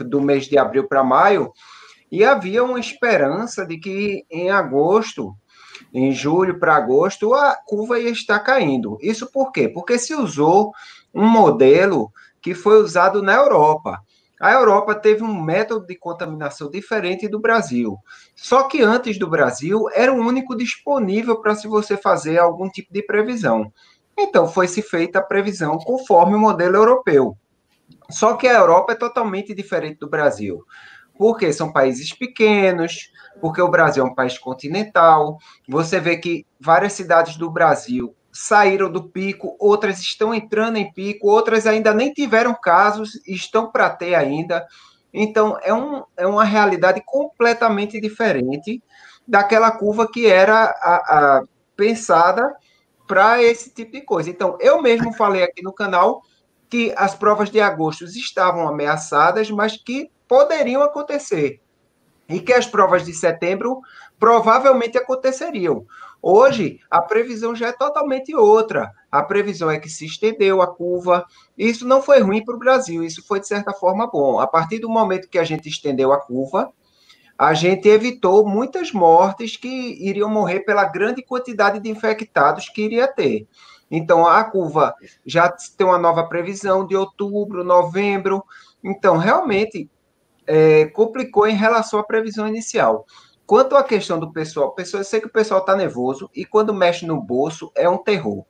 [0.00, 1.52] do mês de abril para maio,
[2.10, 5.36] e havia uma esperança de que em agosto,
[5.92, 8.96] em julho para agosto, a curva ia estar caindo.
[9.00, 9.68] Isso por quê?
[9.68, 10.72] Porque se usou
[11.14, 14.00] um modelo que foi usado na Europa
[14.40, 17.98] A Europa teve um método de contaminação diferente do Brasil.
[18.34, 22.90] Só que antes do Brasil era o único disponível para se você fazer algum tipo
[22.92, 23.70] de previsão.
[24.18, 27.36] Então foi se feita a previsão conforme o modelo europeu.
[28.10, 30.64] Só que a Europa é totalmente diferente do Brasil.
[31.20, 33.12] Porque são países pequenos,
[33.42, 35.36] porque o Brasil é um país continental.
[35.68, 41.28] Você vê que várias cidades do Brasil saíram do pico, outras estão entrando em pico,
[41.28, 44.66] outras ainda nem tiveram casos estão para ter ainda.
[45.12, 48.82] Então, é, um, é uma realidade completamente diferente
[49.28, 51.42] daquela curva que era a, a
[51.76, 52.50] pensada
[53.06, 54.30] para esse tipo de coisa.
[54.30, 56.22] Então, eu mesmo falei aqui no canal
[56.70, 61.60] que as provas de agosto estavam ameaçadas, mas que poderiam acontecer.
[62.28, 63.80] E que as provas de setembro
[64.16, 65.84] provavelmente aconteceriam.
[66.22, 68.92] Hoje, a previsão já é totalmente outra.
[69.10, 71.26] A previsão é que se estendeu a curva.
[71.58, 74.38] Isso não foi ruim para o Brasil, isso foi, de certa forma, bom.
[74.38, 76.70] A partir do momento que a gente estendeu a curva,
[77.36, 79.68] a gente evitou muitas mortes que
[80.00, 83.48] iriam morrer pela grande quantidade de infectados que iria ter.
[83.90, 84.94] Então, a curva
[85.26, 88.44] já tem uma nova previsão de outubro, novembro.
[88.84, 89.90] Então, realmente,
[90.52, 93.06] é, complicou em relação à previsão inicial.
[93.46, 96.74] Quanto à questão do pessoal, pessoal eu sei que o pessoal está nervoso e quando
[96.74, 98.44] mexe no bolso é um terror.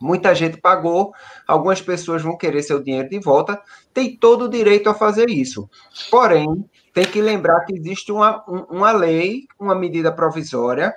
[0.00, 1.12] Muita gente pagou,
[1.46, 3.62] algumas pessoas vão querer seu dinheiro de volta,
[3.94, 5.70] tem todo o direito a fazer isso.
[6.10, 10.92] Porém, tem que lembrar que existe uma, uma lei, uma medida provisória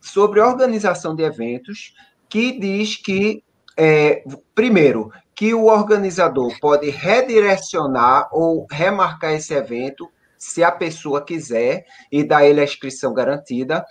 [0.00, 1.92] sobre organização de eventos
[2.28, 3.42] que diz que,
[3.76, 4.22] é,
[4.54, 12.24] primeiro, que o organizador pode redirecionar ou remarcar esse evento se a pessoa quiser, e
[12.24, 13.84] dar ele a inscrição garantida,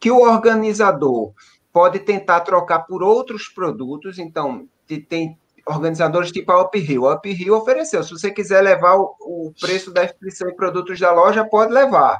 [0.00, 1.32] que o organizador
[1.72, 4.68] pode tentar trocar por outros produtos, então
[5.08, 7.08] tem organizadores tipo a Uphill.
[7.08, 11.12] A Uphill ofereceu, se você quiser levar o, o preço da inscrição em produtos da
[11.12, 12.18] loja, pode levar.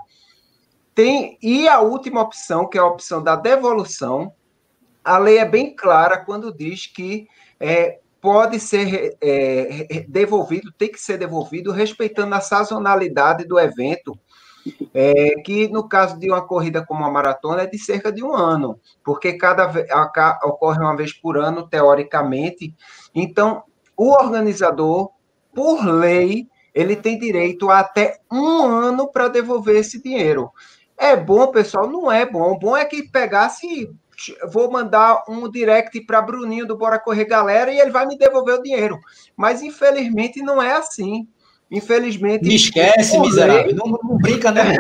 [0.95, 4.33] Tem, e a última opção, que é a opção da devolução,
[5.05, 7.26] a lei é bem clara quando diz que
[7.59, 14.18] é, pode ser é, devolvido, tem que ser devolvido, respeitando a sazonalidade do evento,
[14.92, 18.34] é, que no caso de uma corrida como a maratona é de cerca de um
[18.34, 19.66] ano, porque cada
[20.44, 22.74] ocorre uma vez por ano, teoricamente.
[23.14, 23.62] Então,
[23.96, 25.10] o organizador,
[25.54, 30.50] por lei, ele tem direito a até um ano para devolver esse dinheiro.
[30.96, 31.88] É bom, pessoal?
[31.88, 32.58] Não é bom.
[32.58, 33.88] Bom é que pegasse
[34.50, 38.56] vou mandar um direct para Bruninho do Bora Correr Galera e ele vai me devolver
[38.56, 38.98] o dinheiro.
[39.36, 41.26] Mas infelizmente não é assim.
[41.70, 42.46] Infelizmente.
[42.46, 43.74] Me esquece, miserável.
[43.74, 44.62] Não, não, brinca, né?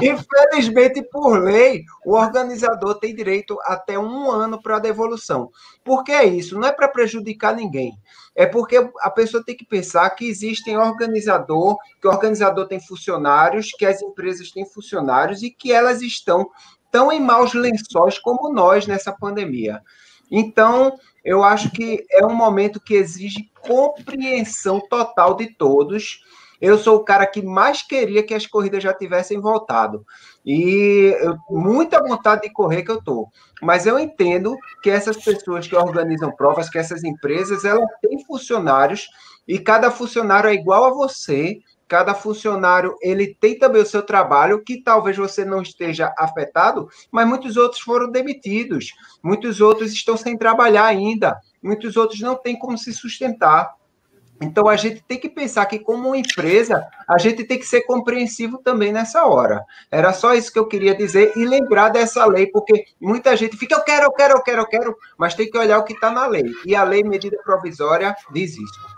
[0.00, 5.50] Infelizmente, por lei, o organizador tem direito até um ano para devolução.
[5.82, 6.56] Por que é isso?
[6.56, 7.94] Não é para prejudicar ninguém.
[8.36, 13.72] É porque a pessoa tem que pensar que existem organizador, que o organizador tem funcionários,
[13.76, 16.48] que as empresas têm funcionários e que elas estão
[16.94, 19.82] tão em maus lençóis como nós nessa pandemia.
[20.30, 26.22] Então, eu acho que é um momento que exige compreensão total de todos.
[26.60, 30.06] Eu sou o cara que mais queria que as corridas já tivessem voltado.
[30.46, 33.28] E eu, muita vontade de correr que eu tô.
[33.60, 39.08] Mas eu entendo que essas pessoas que organizam provas, que essas empresas, elas têm funcionários
[39.48, 44.62] e cada funcionário é igual a você, Cada funcionário ele tem também o seu trabalho,
[44.62, 50.36] que talvez você não esteja afetado, mas muitos outros foram demitidos, muitos outros estão sem
[50.36, 53.74] trabalhar ainda, muitos outros não têm como se sustentar.
[54.40, 58.58] Então a gente tem que pensar que, como empresa, a gente tem que ser compreensivo
[58.58, 59.64] também nessa hora.
[59.90, 63.76] Era só isso que eu queria dizer e lembrar dessa lei, porque muita gente fica,
[63.76, 66.10] eu quero, eu quero, eu quero, eu quero, mas tem que olhar o que está
[66.10, 66.44] na lei.
[66.66, 68.93] E a lei medida provisória diz isso.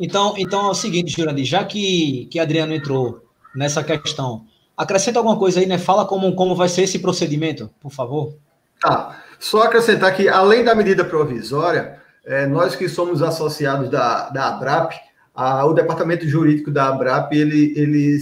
[0.00, 3.22] Então, então é o seguinte, Jurandir, já que, que Adriano entrou
[3.54, 5.76] nessa questão, acrescenta alguma coisa aí, né?
[5.76, 8.34] Fala como, como vai ser esse procedimento, por favor.
[8.80, 9.22] Tá.
[9.38, 14.94] Só acrescentar que, além da medida provisória, é, nós que somos associados da, da ABRAP,
[15.34, 18.18] a, o departamento jurídico da ABRAP, ele, ele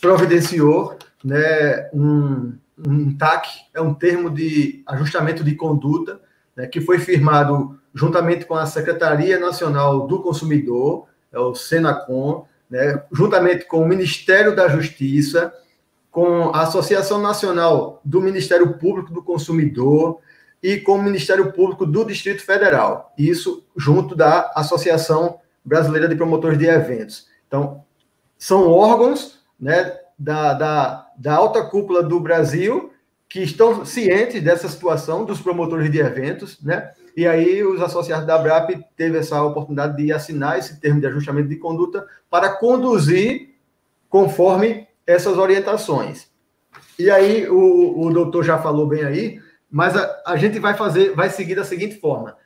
[0.00, 2.52] providenciou né, um,
[2.86, 6.20] um TAC, é um termo de ajustamento de conduta,
[6.56, 13.02] né, que foi firmado juntamente com a Secretaria Nacional do Consumidor, é o Senacom, né,
[13.12, 15.52] juntamente com o Ministério da Justiça,
[16.10, 20.18] com a Associação Nacional do Ministério Público do Consumidor
[20.62, 23.12] e com o Ministério Público do Distrito Federal.
[23.16, 27.28] Isso junto da Associação Brasileira de Promotores de Eventos.
[27.46, 27.84] Então,
[28.36, 32.92] são órgãos né, da, da, da alta cúpula do Brasil
[33.28, 36.92] que estão cientes dessa situação dos promotores de eventos, né?
[37.18, 41.48] E aí os associados da BRAP teve essa oportunidade de assinar esse termo de ajustamento
[41.48, 43.56] de conduta para conduzir
[44.08, 46.28] conforme essas orientações.
[46.96, 51.12] E aí o, o doutor já falou bem aí, mas a, a gente vai fazer,
[51.12, 52.36] vai seguir da seguinte forma.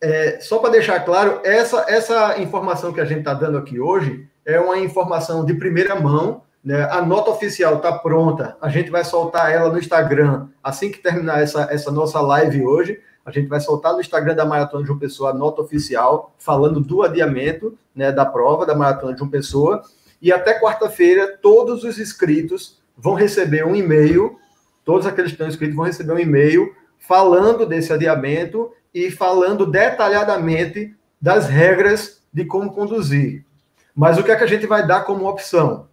[0.00, 4.26] É, só para deixar claro, essa, essa informação que a gente está dando aqui hoje
[4.46, 6.42] é uma informação de primeira mão.
[6.64, 6.88] Né?
[6.90, 8.56] A nota oficial está pronta.
[8.62, 12.98] A gente vai soltar ela no Instagram assim que terminar essa, essa nossa live hoje.
[13.26, 16.78] A gente vai soltar no Instagram da Maratona de João Pessoa a nota oficial falando
[16.78, 19.82] do adiamento né, da prova da Maratona de João Pessoa.
[20.22, 24.38] E até quarta-feira, todos os inscritos vão receber um e-mail,
[24.84, 30.94] todos aqueles que estão inscritos vão receber um e-mail falando desse adiamento e falando detalhadamente
[31.20, 33.44] das regras de como conduzir.
[33.92, 35.88] Mas o que é que a gente vai dar como opção?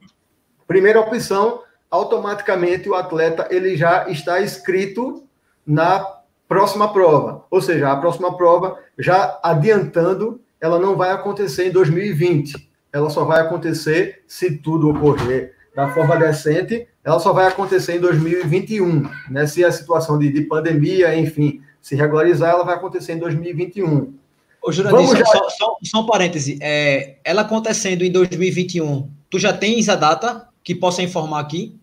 [0.68, 5.28] Primeira opção, automaticamente o atleta ele já está inscrito
[5.66, 6.23] na
[6.54, 7.46] próxima prova.
[7.50, 12.70] Ou seja, a próxima prova, já adiantando, ela não vai acontecer em 2020.
[12.92, 18.00] Ela só vai acontecer se tudo ocorrer da forma decente, ela só vai acontecer em
[18.00, 19.48] 2021, né?
[19.48, 24.14] Se a situação de, de pandemia, enfim, se regularizar, ela vai acontecer em 2021.
[24.62, 25.26] Ô, Jurandir, só, já...
[25.26, 26.58] só, só, só, um parêntese.
[26.62, 31.76] É, ela acontecendo em 2021, tu já tens a data que possa informar aqui?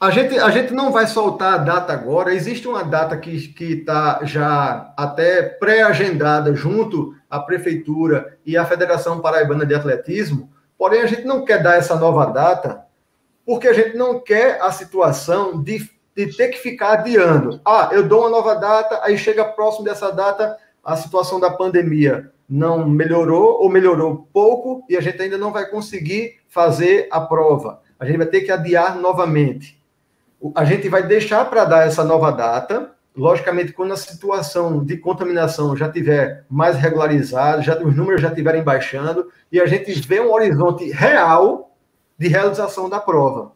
[0.00, 2.34] A gente, a gente não vai soltar a data agora.
[2.34, 9.66] Existe uma data que está já até pré-agendada junto à Prefeitura e à Federação Paraibana
[9.66, 10.50] de Atletismo.
[10.78, 12.82] Porém, a gente não quer dar essa nova data
[13.44, 15.90] porque a gente não quer a situação de
[16.26, 17.60] de ter que ficar adiando.
[17.64, 22.30] Ah, eu dou uma nova data, aí chega próximo dessa data, a situação da pandemia
[22.48, 27.80] não melhorou ou melhorou pouco e a gente ainda não vai conseguir fazer a prova.
[27.98, 29.79] A gente vai ter que adiar novamente.
[30.54, 35.76] A gente vai deixar para dar essa nova data, logicamente, quando a situação de contaminação
[35.76, 40.32] já tiver mais regularizada, já os números já estiverem baixando e a gente vê um
[40.32, 41.76] horizonte real
[42.18, 43.52] de realização da prova.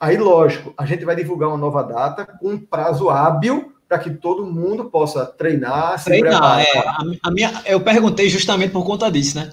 [0.00, 4.10] Aí, lógico, a gente vai divulgar uma nova data com um prazo hábil para que
[4.10, 6.78] todo mundo possa treinar, treinar, é.
[6.78, 9.52] A, a, minha, eu perguntei justamente por conta disso, né?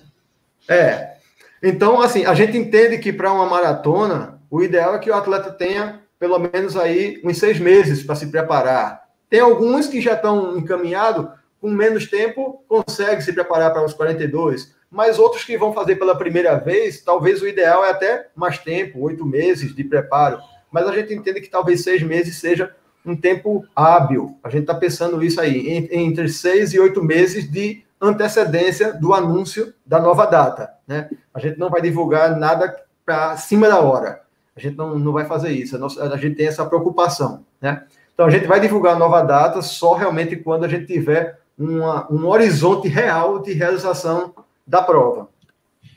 [0.67, 1.15] É.
[1.63, 5.51] Então, assim, a gente entende que para uma maratona, o ideal é que o atleta
[5.51, 9.05] tenha pelo menos aí uns seis meses para se preparar.
[9.29, 11.27] Tem alguns que já estão encaminhados,
[11.59, 16.17] com menos tempo, consegue se preparar para os 42 mas outros que vão fazer pela
[16.17, 20.39] primeira vez, talvez o ideal é até mais tempo, oito meses de preparo.
[20.71, 22.73] Mas a gente entende que talvez seis meses seja
[23.05, 24.37] um tempo hábil.
[24.41, 29.73] A gente está pensando isso aí, entre seis e oito meses de antecedência do anúncio
[29.85, 30.71] da nova data.
[30.87, 31.09] Né?
[31.33, 32.73] A gente não vai divulgar nada
[33.05, 34.21] para cima da hora.
[34.55, 35.75] A gente não, não vai fazer isso.
[35.75, 37.43] A, nossa, a gente tem essa preocupação.
[37.61, 37.83] Né?
[38.13, 42.11] Então, a gente vai divulgar a nova data só realmente quando a gente tiver uma,
[42.11, 44.33] um horizonte real de realização
[44.65, 45.29] da prova.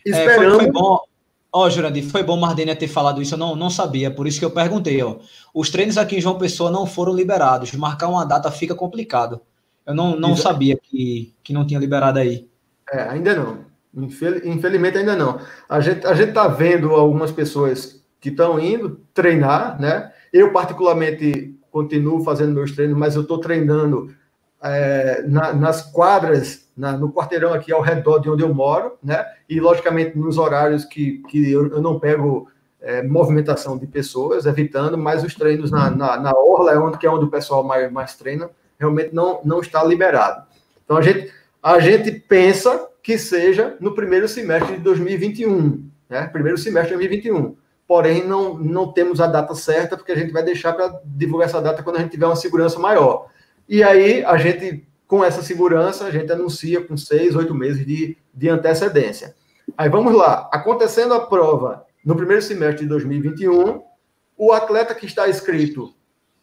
[0.04, 0.30] Esperando...
[0.30, 0.98] É, foi, foi bom.
[1.50, 4.38] Ó, oh, Jurandir, foi bom Mardênia ter falado isso, eu não, não sabia, por isso
[4.38, 5.16] que eu perguntei, ó.
[5.54, 9.40] Os treinos aqui em João Pessoa não foram liberados, marcar uma data fica complicado.
[9.86, 12.46] Eu não, não sabia que, que não tinha liberado aí.
[12.92, 13.64] É, ainda não.
[13.96, 15.40] Infelizmente ainda não.
[15.66, 20.12] A gente a gente tá vendo algumas pessoas que estão indo treinar, né?
[20.32, 24.12] Eu particularmente continuo fazendo meus treinos, mas eu estou treinando
[24.62, 29.24] é, na, nas quadras, na, no quarteirão aqui ao redor de onde eu moro, né?
[29.48, 32.48] E, logicamente, nos horários que, que eu, eu não pego
[32.80, 37.06] é, movimentação de pessoas, evitando, mas os treinos na, na, na orla, é onde, que
[37.06, 40.44] é onde o pessoal mais, mais treina, realmente não, não está liberado.
[40.84, 46.26] Então, a gente, a gente pensa que seja no primeiro semestre de 2021, né?
[46.26, 47.56] Primeiro semestre de 2021.
[47.88, 51.60] Porém, não, não temos a data certa, porque a gente vai deixar para divulgar essa
[51.60, 53.28] data quando a gente tiver uma segurança maior.
[53.66, 58.16] E aí a gente, com essa segurança, a gente anuncia com seis, oito meses de,
[58.32, 59.34] de antecedência.
[59.76, 60.50] Aí vamos lá.
[60.52, 63.82] Acontecendo a prova no primeiro semestre de 2021,
[64.36, 65.94] o atleta que está inscrito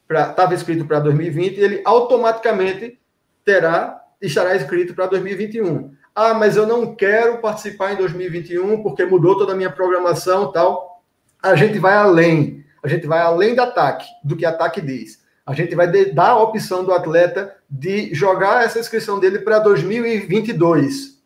[0.09, 2.99] estava inscrito para 2020, ele automaticamente
[3.43, 5.93] terá estará inscrito para 2021.
[6.13, 10.94] Ah, mas eu não quero participar em 2021 porque mudou toda a minha programação, tal.
[11.51, 12.63] A gente vai além.
[12.83, 16.41] A gente vai além do ataque, do que ataque diz a gente vai dar a
[16.41, 21.19] opção do atleta de jogar essa inscrição dele para 2022.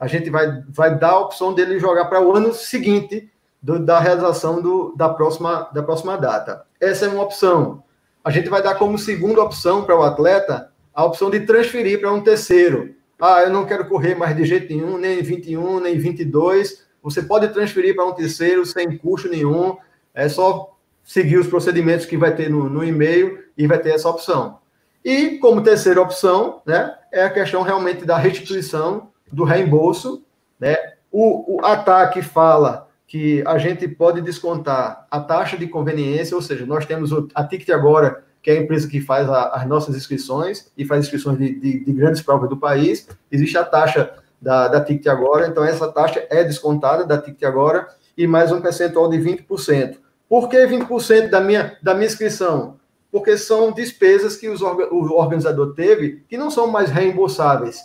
[0.00, 4.00] A gente vai, vai dar a opção dele jogar para o ano seguinte do, da
[4.00, 6.64] realização do, da, próxima, da próxima data.
[6.80, 7.82] Essa é uma opção.
[8.24, 12.12] A gente vai dar como segunda opção para o atleta a opção de transferir para
[12.12, 12.94] um terceiro.
[13.20, 16.85] Ah, eu não quero correr mais de jeito nenhum, nem 21, nem 22.
[17.06, 19.76] Você pode transferir para um terceiro sem custo nenhum.
[20.12, 24.08] É só seguir os procedimentos que vai ter no, no e-mail e vai ter essa
[24.08, 24.58] opção.
[25.04, 30.24] E como terceira opção, né, é a questão realmente da restituição do reembolso,
[30.58, 30.76] né?
[31.12, 36.66] O, o ataque fala que a gente pode descontar a taxa de conveniência, ou seja,
[36.66, 40.72] nós temos a Ticket agora, que é a empresa que faz a, as nossas inscrições
[40.76, 43.08] e faz inscrições de, de, de, grandes provas do país.
[43.30, 47.88] Existe a taxa da, da Ticket agora, então essa taxa é descontada da Ticket agora
[48.16, 49.98] e mais um percentual de 20%.
[50.28, 52.78] Por que 20% da minha, da minha inscrição?
[53.10, 57.80] Porque são despesas que os, o organizador teve que não são mais reembolsáveis.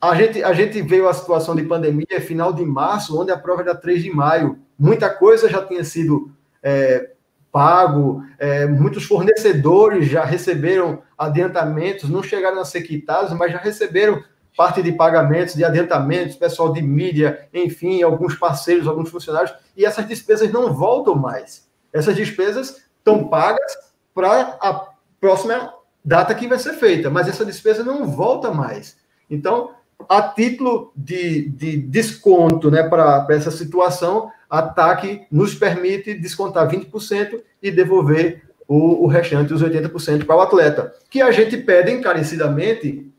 [0.00, 3.62] A gente, a gente veio a situação de pandemia final de março, onde a prova
[3.62, 4.58] era 3 de maio.
[4.78, 6.30] Muita coisa já tinha sido
[6.62, 7.10] é,
[7.52, 14.22] pago, é, muitos fornecedores já receberam adiantamentos, não chegaram a ser quitados, mas já receberam
[14.56, 20.06] parte de pagamentos, de adiantamentos, pessoal de mídia, enfim, alguns parceiros, alguns funcionários, e essas
[20.06, 21.68] despesas não voltam mais.
[21.92, 23.72] Essas despesas estão pagas
[24.14, 24.88] para a
[25.20, 25.72] próxima
[26.04, 28.96] data que vai ser feita, mas essa despesa não volta mais.
[29.28, 29.70] Então,
[30.08, 37.40] a título de, de desconto né, para essa situação, a TAC nos permite descontar 20%
[37.62, 40.94] e devolver o, o restante, os 80% para o atleta.
[41.08, 43.09] Que a gente pede encarecidamente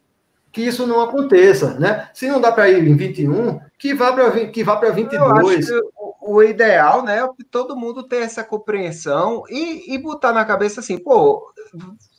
[0.51, 2.09] que isso não aconteça, né?
[2.13, 5.69] Se não dá para ir em 21, que vá para que vá para 22.
[5.69, 10.45] O, o ideal, né, é que todo mundo ter essa compreensão e, e botar na
[10.45, 11.51] cabeça assim, pô,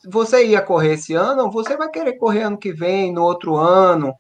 [0.08, 4.14] você ia correr esse ano, você vai querer correr ano que vem, no outro ano.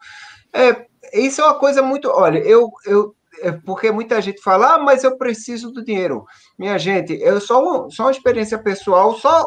[0.52, 2.08] É, isso é uma coisa muito.
[2.08, 6.24] Olha, eu, eu é porque muita gente fala, ah, mas eu preciso do dinheiro.
[6.58, 9.44] Minha gente, eu só, só uma experiência pessoal, só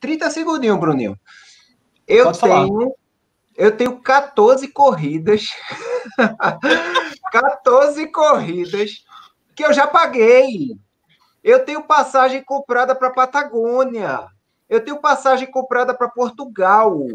[0.00, 1.18] 30 segundinhos, Bruninho.
[2.06, 2.52] Eu Pode tenho.
[2.52, 2.90] Falar.
[3.56, 5.46] Eu tenho 14 corridas.
[7.32, 9.04] 14 corridas
[9.54, 10.76] que eu já paguei.
[11.42, 14.26] Eu tenho passagem comprada para Patagônia.
[14.68, 17.06] Eu tenho passagem comprada para Portugal.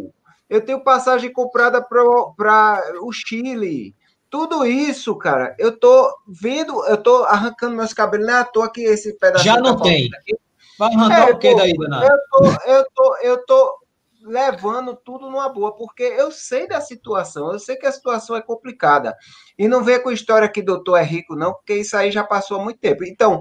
[0.49, 3.95] Eu tenho passagem comprada para o Chile.
[4.29, 8.71] Tudo isso, cara, eu tô vendo, eu tô arrancando meus cabelos, não é à toa
[8.71, 9.43] que esse pedaço.
[9.43, 10.09] Já não tem.
[10.13, 10.37] Aqui.
[10.79, 12.05] Vai arrancar é, o que daí, Danado?
[12.05, 13.80] Eu tô, eu, tô, eu tô
[14.23, 18.41] levando tudo numa boa, porque eu sei da situação, eu sei que a situação é
[18.41, 19.15] complicada.
[19.57, 22.59] E não vem com história que doutor é rico, não, porque isso aí já passou
[22.59, 23.03] há muito tempo.
[23.03, 23.39] Então,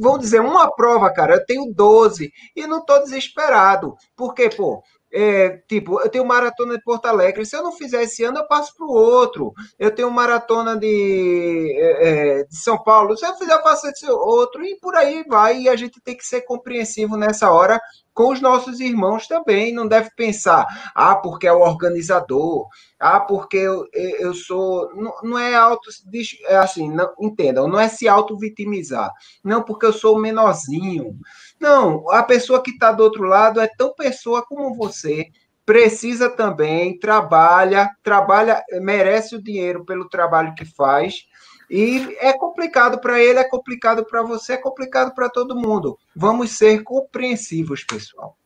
[0.00, 3.94] vamos dizer, uma prova, cara, eu tenho 12 e não tô desesperado.
[4.16, 4.82] Porque, pô,
[5.14, 7.44] é, tipo, eu tenho maratona de Porto Alegre.
[7.44, 9.52] Se eu não fizer esse ano, eu passo para o outro.
[9.78, 12.08] Eu tenho maratona de, é,
[12.40, 13.16] é, de São Paulo.
[13.16, 14.64] Se eu fizer, eu faço esse outro.
[14.64, 15.60] E por aí vai.
[15.60, 17.78] E a gente tem que ser compreensivo nessa hora
[18.14, 19.74] com os nossos irmãos também.
[19.74, 22.66] Não deve pensar, ah, porque é o organizador,
[22.98, 24.94] ah, porque eu, eu sou.
[24.94, 25.90] Não, não é auto.
[26.46, 29.10] É assim, não, entendam, não é se auto-vitimizar.
[29.44, 31.16] Não, porque eu sou o menorzinho.
[31.62, 35.28] Não, a pessoa que está do outro lado é tão pessoa como você,
[35.64, 41.24] precisa também, trabalha, trabalha, merece o dinheiro pelo trabalho que faz.
[41.70, 45.96] E é complicado para ele, é complicado para você, é complicado para todo mundo.
[46.16, 48.36] Vamos ser compreensivos, pessoal.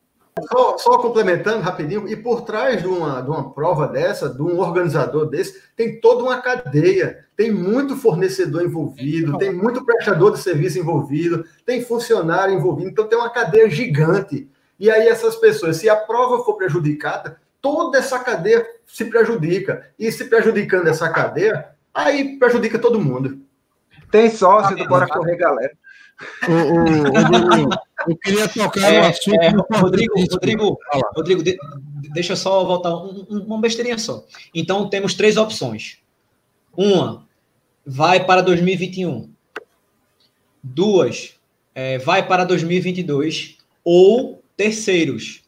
[0.44, 4.58] Só, só, complementando rapidinho, e por trás de uma, de uma prova dessa, de um
[4.58, 10.78] organizador desse, tem toda uma cadeia, tem muito fornecedor envolvido, tem muito prestador de serviço
[10.78, 14.46] envolvido, tem funcionário envolvido, então tem uma cadeia gigante.
[14.78, 19.90] E aí essas pessoas, se a prova for prejudicada, toda essa cadeia se prejudica.
[19.98, 23.40] E se prejudicando essa cadeia, aí prejudica todo mundo.
[24.10, 25.72] Tem sócio do Bora Correr, galera.
[26.48, 29.42] O, eu queria tocar é, no assunto.
[29.42, 30.78] É, Rodrigo, Rodrigo,
[31.14, 31.58] Rodrigo de,
[32.12, 34.24] deixa eu só voltar um, um, uma besteirinha só.
[34.54, 35.98] Então, temos três opções.
[36.76, 37.26] Uma,
[37.84, 39.30] vai para 2021.
[40.62, 41.34] Duas,
[41.74, 43.58] é, vai para 2022.
[43.84, 45.42] Ou terceiros.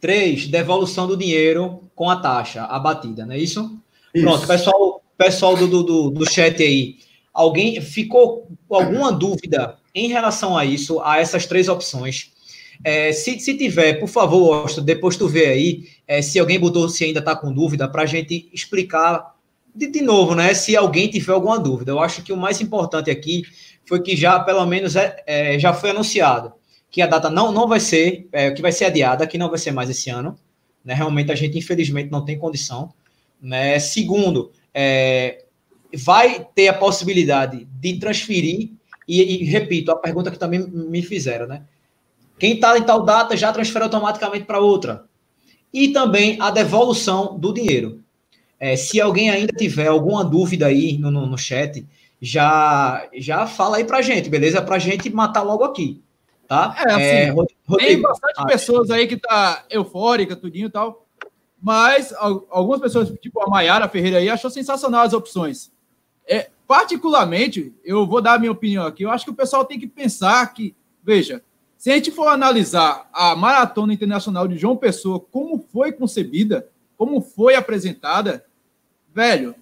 [0.00, 3.78] Três, devolução do dinheiro com a taxa abatida, não é isso?
[4.14, 4.24] isso.
[4.24, 6.96] Pronto, pessoal, pessoal do, do, do chat aí.
[7.32, 12.32] Alguém ficou alguma dúvida em relação a isso, a essas três opções?
[12.82, 16.88] É, se, se tiver, por favor, Austin, depois tu vê aí, é, se alguém botou,
[16.88, 19.34] se ainda está com dúvida, para a gente explicar
[19.74, 20.54] de, de novo, né?
[20.54, 21.92] Se alguém tiver alguma dúvida.
[21.92, 23.42] Eu acho que o mais importante aqui
[23.84, 26.52] foi que já, pelo menos, é, é já foi anunciado
[26.90, 29.58] que a data não, não vai ser, é, que vai ser adiada, que não vai
[29.58, 30.36] ser mais esse ano.
[30.84, 30.92] Né?
[30.92, 32.92] Realmente a gente, infelizmente, não tem condição.
[33.40, 33.78] Né?
[33.78, 35.44] Segundo, é,
[35.94, 38.70] vai ter a possibilidade de transferir,
[39.06, 41.64] e, e, repito, a pergunta que também me fizeram, né?
[42.38, 45.04] Quem está em tal data já transfere automaticamente para outra.
[45.72, 48.02] E também a devolução do dinheiro.
[48.58, 51.86] É, se alguém ainda tiver alguma dúvida aí no, no, no chat,
[52.20, 54.60] já, já fala aí para gente, beleza?
[54.62, 56.02] Para gente matar logo aqui.
[56.46, 56.74] tá?
[56.78, 61.06] É, assim, é, Rodrigo, tem bastante ah, pessoas aí que tá eufórica, tudinho e tal,
[61.60, 62.14] mas
[62.50, 65.70] algumas pessoas, tipo a Maiara Ferreira aí, achou sensacional as opções.
[66.30, 69.80] É, particularmente, eu vou dar a minha opinião aqui, eu acho que o pessoal tem
[69.80, 71.42] que pensar que, veja,
[71.76, 77.20] se a gente for analisar a Maratona Internacional de João Pessoa, como foi concebida, como
[77.20, 78.46] foi apresentada,
[79.12, 79.56] velho,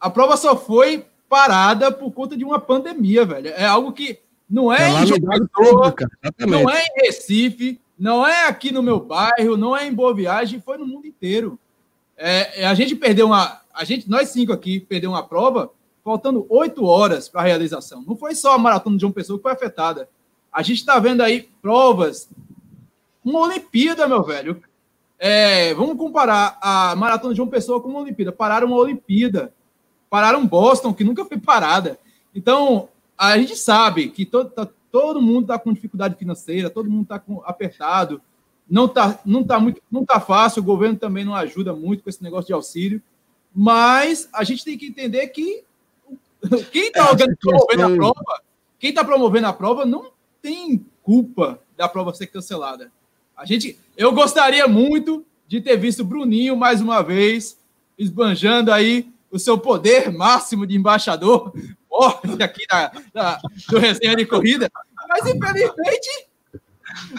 [0.00, 3.50] a prova só foi parada por conta de uma pandemia, velho.
[3.50, 4.18] É algo que
[4.50, 5.94] não é, é em João Pessoa,
[6.48, 10.60] não é em Recife, não é aqui no meu bairro, não é em Boa Viagem,
[10.60, 11.56] foi no mundo inteiro.
[12.16, 13.60] É, é a gente perdeu uma.
[13.72, 15.70] A gente, nós cinco aqui, perdeu uma prova
[16.04, 18.04] faltando oito horas para a realização.
[18.06, 20.08] Não foi só a maratona de João Pessoa que foi afetada.
[20.52, 22.28] A gente está vendo aí provas.
[23.24, 24.62] Uma Olimpíada, meu velho.
[25.18, 28.30] É, vamos comparar a maratona de João Pessoa com uma Olimpíada.
[28.30, 29.52] Pararam uma Olimpíada.
[30.10, 31.98] Pararam Boston, que nunca foi parada.
[32.34, 37.04] Então, a gente sabe que todo, tá, todo mundo está com dificuldade financeira, todo mundo
[37.04, 38.20] está apertado,
[38.68, 42.10] não está não tá muito, não tá fácil, o governo também não ajuda muito com
[42.10, 43.02] esse negócio de auxílio,
[43.54, 45.64] mas a gente tem que entender que
[46.72, 48.42] quem está é, promovendo a prova,
[48.78, 52.90] quem está promovendo a prova não tem culpa da prova ser cancelada.
[53.36, 57.58] A gente, eu gostaria muito de ter visto Bruninho mais uma vez
[57.98, 61.52] esbanjando aí o seu poder máximo de embaixador
[61.88, 64.70] forte aqui da, da, do resenha de corrida,
[65.08, 66.28] mas infelizmente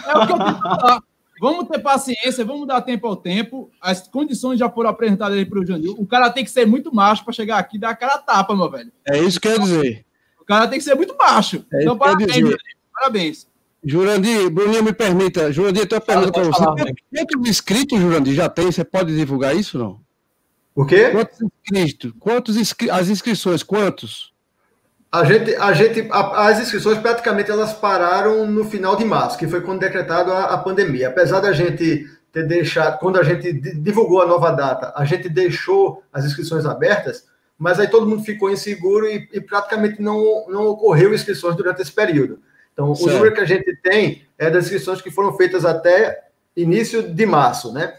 [0.06, 1.02] é o que eu tenho que falar.
[1.40, 3.70] Vamos ter paciência, vamos dar tempo ao tempo.
[3.80, 5.94] As condições já foram apresentadas aí para o Janil.
[5.98, 8.70] O cara tem que ser muito macho para chegar aqui e dar aquela tapa, meu
[8.70, 8.90] velho.
[9.06, 10.06] É isso que eu ia dizer.
[10.40, 11.64] O cara tem que ser muito macho.
[11.72, 12.76] É então, parabéns, Jurandir.
[12.92, 13.48] Parabéns.
[13.84, 15.52] Jurandir, Bruninho, me permita.
[15.52, 16.94] Jurandir, eu tenho uma pergunta para você.
[17.14, 18.66] Quantos inscritos, Jurandir, já tem?
[18.66, 20.00] Você pode divulgar isso não?
[20.74, 21.10] O quê?
[21.10, 22.12] Quantos inscritos?
[22.18, 22.90] Quantos inscri...
[22.90, 24.32] As inscrições, quantos?
[25.16, 29.48] A gente, a gente, a, as inscrições praticamente elas pararam no final de março, que
[29.48, 31.08] foi quando decretado a, a, pandemia.
[31.08, 36.02] Apesar da gente ter deixado, quando a gente divulgou a nova data, a gente deixou
[36.12, 37.24] as inscrições abertas,
[37.58, 41.92] mas aí todo mundo ficou inseguro e, e praticamente não, não ocorreu inscrições durante esse
[41.92, 42.38] período.
[42.74, 43.08] Então, certo.
[43.08, 47.24] o número que a gente tem é das inscrições que foram feitas até início de
[47.24, 47.94] março, né?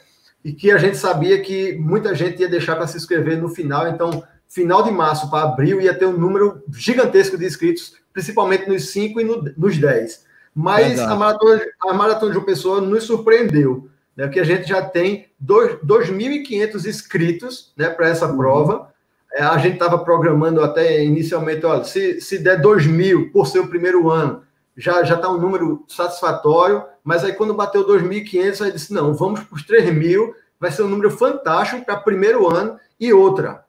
[0.45, 3.87] E que a gente sabia que muita gente ia deixar para se inscrever no final,
[3.87, 8.89] então final de março para abril ia ter um número gigantesco de inscritos, principalmente nos
[8.89, 10.25] 5 e no, nos 10.
[10.55, 14.25] Mas a maratona, a maratona de uma pessoa nos surpreendeu, né?
[14.25, 18.37] Porque a gente já tem 2.500 inscritos né, para essa uhum.
[18.37, 18.91] prova.
[19.31, 23.67] É, a gente estava programando até inicialmente, olha, se, se der 2.000 por ser o
[23.67, 24.41] primeiro ano,
[24.75, 26.83] já já está um número satisfatório.
[27.03, 30.89] Mas aí quando bateu 2.500, aí disse, não, vamos para os 3.000, vai ser um
[30.89, 32.79] número fantástico para primeiro ano.
[32.99, 33.63] E outra,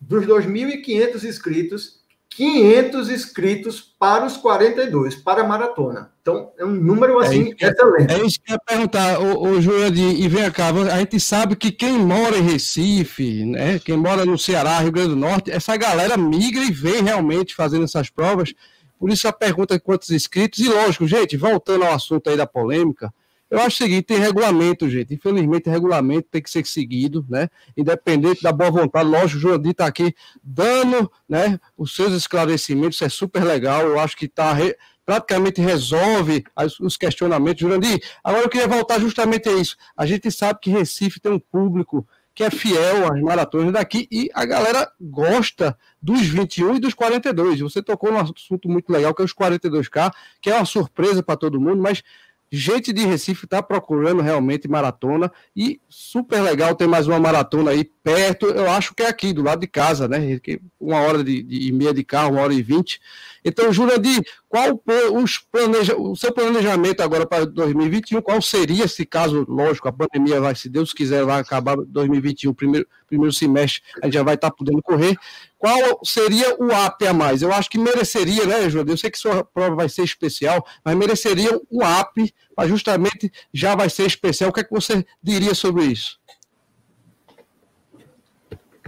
[0.00, 6.12] dos 2.500 inscritos, 500 inscritos para os 42, para a maratona.
[6.22, 8.12] Então, é um número, é assim, é, excelente.
[8.12, 11.56] É isso que eu ia perguntar, o, o Joel, e vem cá, a gente sabe
[11.56, 15.76] que quem mora em Recife, né, quem mora no Ceará, Rio Grande do Norte, essa
[15.76, 18.54] galera migra e vem realmente fazendo essas provas.
[18.98, 20.60] Por isso a pergunta de quantos inscritos.
[20.60, 23.12] E lógico, gente, voltando ao assunto aí da polêmica,
[23.50, 25.12] eu acho o seguinte, tem regulamento, gente.
[25.12, 27.48] Infelizmente, regulamento tem que ser seguido, né?
[27.76, 29.08] Independente da boa vontade.
[29.08, 33.82] Lógico, o Jurandir está aqui dando né, os seus esclarecimentos, isso é super legal.
[33.82, 34.76] Eu acho que tá re...
[35.04, 36.44] praticamente resolve
[36.80, 37.60] os questionamentos.
[37.60, 39.76] Jurandir, agora eu queria voltar justamente a isso.
[39.96, 44.30] A gente sabe que Recife tem um público que é fiel às maratonas daqui e
[44.32, 47.60] a galera gosta dos 21 e dos 42.
[47.60, 51.36] Você tocou num assunto muito legal, que é os 42K, que é uma surpresa para
[51.36, 52.02] todo mundo, mas
[52.50, 57.84] gente de Recife está procurando realmente maratona e super legal ter mais uma maratona aí
[57.84, 58.46] perto.
[58.46, 60.40] Eu acho que é aqui, do lado de casa, né?
[60.78, 63.00] Uma hora de, de meia de carro, uma hora e vinte.
[63.44, 64.82] Então, Jurandir, qual
[65.14, 68.20] os planeja, o seu planejamento agora para 2021?
[68.20, 72.86] Qual seria, se caso, lógico, a pandemia vai, se Deus quiser, vai acabar 2021, primeiro,
[73.06, 75.16] primeiro semestre, a gente já vai estar podendo correr.
[75.58, 77.42] Qual seria o AP a mais?
[77.42, 78.92] Eu acho que mereceria, né, Jurandir?
[78.92, 82.32] Eu sei que sua prova vai ser especial, mas mereceria um AP,
[82.66, 84.50] justamente já vai ser especial.
[84.50, 86.19] O que é que você diria sobre isso?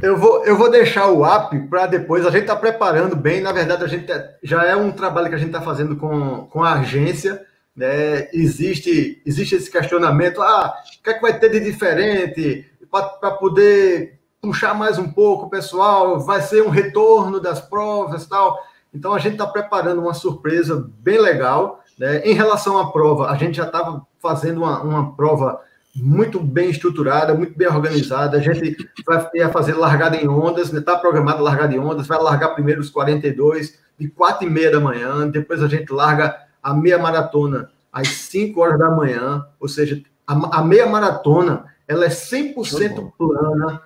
[0.02, 2.26] Eu vou, eu vou deixar o app para depois.
[2.26, 3.40] A gente está preparando bem.
[3.40, 6.44] Na verdade, a gente tá, já é um trabalho que a gente está fazendo com,
[6.46, 7.46] com a agência.
[7.74, 8.28] Né?
[8.32, 14.18] Existe, existe esse questionamento: ah, o que é que vai ter de diferente para poder
[14.40, 16.18] puxar mais um pouco o pessoal?
[16.18, 18.58] Vai ser um retorno das provas tal.
[18.92, 21.80] Então, a gente está preparando uma surpresa bem legal.
[21.96, 22.22] Né?
[22.24, 25.60] Em relação à prova, a gente já estava fazendo uma, uma prova
[26.00, 28.38] muito bem estruturada, muito bem organizada.
[28.38, 28.76] A gente
[29.06, 30.80] vai fazer largada em ondas, está né?
[30.80, 34.80] Tá programada largada em ondas, vai largar primeiro os 42, de 4 e meia da
[34.80, 40.02] manhã, depois a gente larga a meia maratona às 5 horas da manhã, ou seja,
[40.26, 43.82] a, a meia maratona, ela é 100% plana,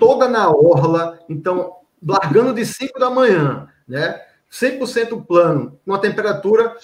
[0.00, 1.74] toda na orla, então,
[2.04, 4.20] largando de 5 da manhã, né?
[4.50, 6.74] 100% plano, uma temperatura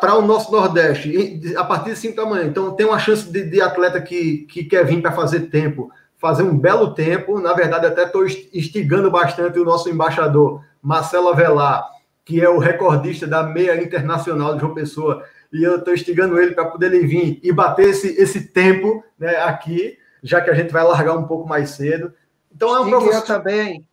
[0.00, 2.44] para o nosso Nordeste, a partir de 5 da manhã.
[2.44, 6.42] Então, tem uma chance de, de atleta que, que quer vir para fazer tempo, fazer
[6.42, 7.40] um belo tempo.
[7.40, 11.88] Na verdade, até estou instigando bastante o nosso embaixador, Marcelo Avelar,
[12.24, 16.52] que é o recordista da meia internacional de João Pessoa, e eu estou instigando ele
[16.52, 20.72] para poder ele vir e bater esse, esse tempo né, aqui, já que a gente
[20.72, 22.12] vai largar um pouco mais cedo.
[22.52, 23.20] Então é um professor...
[23.20, 23.86] Eu também.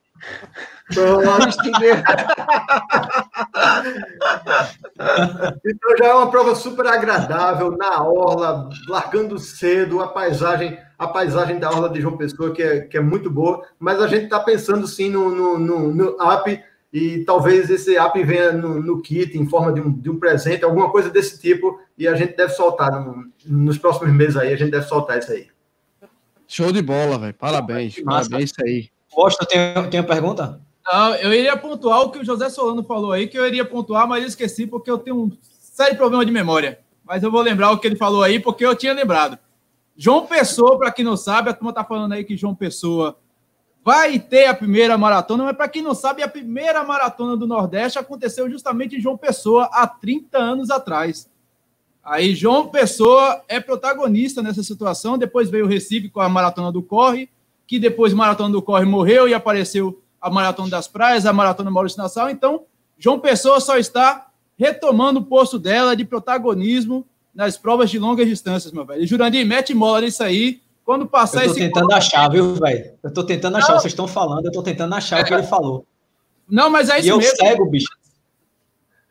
[5.66, 11.60] Então já é uma prova super agradável na orla, largando cedo, a paisagem, a paisagem
[11.60, 14.40] da orla de João Pessoa que é, que é muito boa, mas a gente está
[14.40, 19.38] pensando sim no, no, no, no app e talvez esse app venha no, no kit
[19.38, 22.54] em forma de um, de um, presente, alguma coisa desse tipo, e a gente deve
[22.54, 25.48] soltar no, nos próximos meses aí, a gente deve soltar isso aí.
[26.48, 27.34] Show de bola, velho.
[27.34, 28.02] Parabéns.
[28.02, 28.90] Parabéns isso aí.
[29.14, 30.62] Posta, tem, tem uma pergunta?
[30.90, 34.08] Não, eu iria pontuar o que o José Solano falou aí, que eu iria pontuar,
[34.08, 36.80] mas eu esqueci porque eu tenho um sério problema de memória.
[37.04, 39.38] Mas eu vou lembrar o que ele falou aí, porque eu tinha lembrado.
[39.98, 43.18] João Pessoa, para quem não sabe, a turma tá falando aí que João Pessoa
[43.84, 48.00] vai ter a primeira maratona, mas para quem não sabe, a primeira maratona do Nordeste
[48.00, 51.30] aconteceu justamente em João Pessoa há 30 anos atrás.
[52.02, 56.82] Aí João Pessoa é protagonista nessa situação, depois veio o Recife com a maratona do
[56.82, 57.30] Corre,
[57.66, 62.02] que depois maratona do Corre morreu e apareceu a Maratona das Praias, a Maratona Maurício
[62.02, 62.30] Nassau.
[62.30, 62.64] Então,
[62.98, 68.74] João Pessoa só está retomando o posto dela de protagonismo nas provas de longas distâncias,
[68.74, 69.04] meu velho.
[69.04, 70.62] E Jurandir, mete mola nisso aí.
[70.84, 71.60] Quando passar esse.
[71.62, 72.94] Eu tô tentando achar, viu, velho?
[73.04, 73.74] Eu tô tentando achar.
[73.74, 73.80] Não.
[73.80, 75.22] Vocês estão falando, eu tô tentando achar é.
[75.22, 75.86] o que ele falou.
[76.50, 77.36] Não, mas é isso e eu mesmo.
[77.36, 77.90] cego, bicho.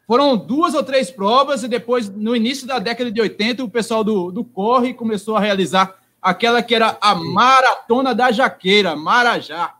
[0.06, 4.02] Foram duas ou três provas e depois, no início da década de 80, o pessoal
[4.02, 9.74] do, do Corre começou a realizar aquela que era a Maratona da Jaqueira, Marajá.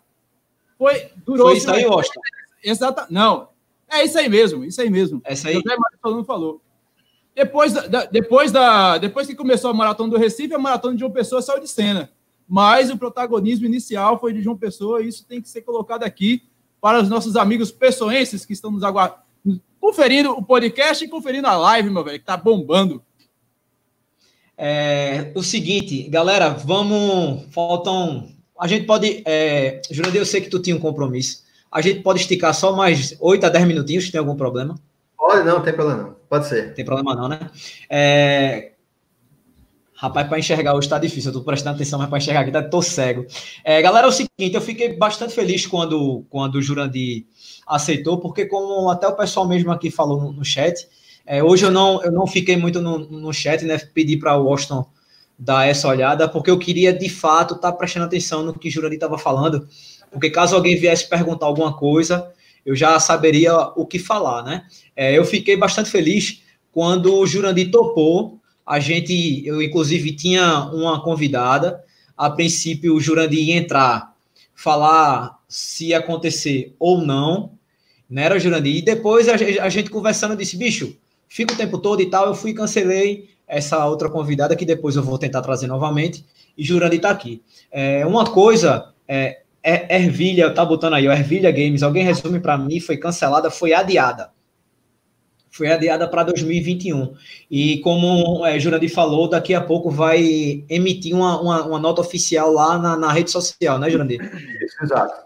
[0.79, 1.49] Foi, durou.
[1.49, 2.20] Foi isso aí, Austin?
[2.62, 3.49] Exata, não.
[3.89, 5.20] É isso aí mesmo, isso aí mesmo.
[5.24, 5.57] É isso aí.
[5.57, 6.61] O falou.
[7.35, 11.12] Depois, da, depois, da, depois que começou a maratona do Recife, a maratona de João
[11.12, 12.11] Pessoa saiu de cena.
[12.49, 16.43] Mas o protagonismo inicial foi de João Pessoa, e isso tem que ser colocado aqui
[16.81, 19.20] para os nossos amigos pessoenses que estão nos aguardando,
[19.81, 23.03] conferindo o podcast e conferindo a live, meu velho, que tá bombando.
[24.57, 27.45] É, o seguinte, galera, vamos.
[27.53, 28.29] Faltam
[28.59, 29.23] a gente pode.
[29.27, 31.45] É, Jurandir, eu sei que tu tinha um compromisso.
[31.71, 34.79] A gente pode esticar só mais 8 a 10 minutinhos, se tem algum problema?
[35.17, 36.17] Pode, não, tem problema não.
[36.29, 36.75] Pode ser.
[36.75, 37.51] Tem problema não, né?
[37.91, 38.73] É...
[39.95, 41.31] Rapaz, para enxergar hoje está difícil.
[41.31, 43.27] Eu tô prestando atenção, mas para enxergar aqui tá, tô cego.
[43.65, 47.25] É, galera, é o seguinte, eu fiquei bastante feliz quando, quando o Jurandir
[47.67, 50.87] aceitou, porque como até o pessoal mesmo aqui falou no, no chat,
[51.25, 53.79] é, hoje eu não, eu não fiquei muito no, no chat, né?
[53.79, 54.87] Pedi para o Washington
[55.39, 58.97] dar essa olhada, porque eu queria de fato estar tá prestando atenção no que Jurandir
[58.97, 59.68] estava falando,
[60.11, 62.32] porque caso alguém viesse perguntar alguma coisa,
[62.64, 64.66] eu já saberia o que falar, né?
[64.97, 68.41] É, eu fiquei bastante feliz quando o Jurandir topou.
[68.66, 71.80] A gente, eu inclusive tinha uma convidada.
[72.16, 74.14] A princípio, o Jurandir ia entrar,
[74.53, 77.53] falar se acontecer ou não,
[78.11, 78.24] né?
[78.24, 78.76] Era o Jurandir.
[78.76, 80.97] E depois a, gente conversando disse, bicho,
[81.28, 82.26] fica o tempo todo e tal.
[82.26, 86.25] Eu fui cancelei essa outra convidada que depois eu vou tentar trazer novamente.
[86.57, 87.43] E Jurandir está aqui.
[87.71, 92.81] É, uma coisa, é, é, Ervilha, tá botando aí, Ervilha Games, alguém resume para mim,
[92.81, 94.31] foi cancelada, foi adiada.
[95.51, 97.15] Foi adiada para 2021.
[97.51, 102.53] E como é, Jurandir falou, daqui a pouco vai emitir uma, uma, uma nota oficial
[102.53, 104.21] lá na, na, rede social, né, Jurandir?
[104.83, 105.26] Exato.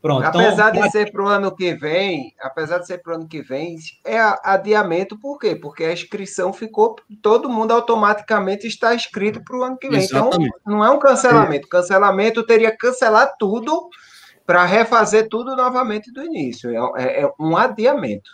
[0.00, 3.16] Pronto, apesar então, de ser para o ano que vem, apesar de ser para o
[3.16, 5.54] ano que vem, é adiamento por quê?
[5.54, 10.02] Porque a inscrição ficou, todo mundo automaticamente está inscrito para o ano que vem.
[10.02, 10.54] Então, Exatamente.
[10.58, 11.68] Então, não é um cancelamento.
[11.68, 13.90] Cancelamento teria que cancelar tudo
[14.46, 16.70] para refazer tudo novamente do início.
[16.70, 18.30] É, é, é um adiamento.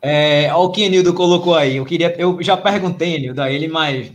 [0.00, 1.78] É, olha o que Enildo colocou aí.
[1.78, 4.12] Eu queria, eu já perguntei, Enildo, a ele, mas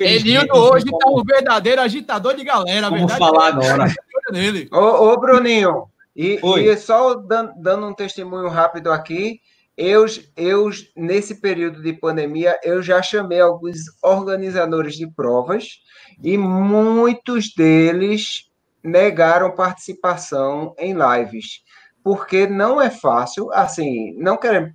[0.00, 2.88] Enildo hoje está um verdadeiro agitador de galera.
[2.88, 3.92] Vamos falar agora.
[4.30, 4.68] Nele.
[4.72, 9.40] Ô, ô Bruninho, e, e só dando, dando um testemunho rápido aqui,
[9.76, 10.04] eu,
[10.36, 15.80] eu, nesse período de pandemia, eu já chamei alguns organizadores de provas
[16.22, 18.50] e muitos deles
[18.82, 21.62] negaram participação em lives,
[22.04, 24.74] porque não é fácil, assim, não querem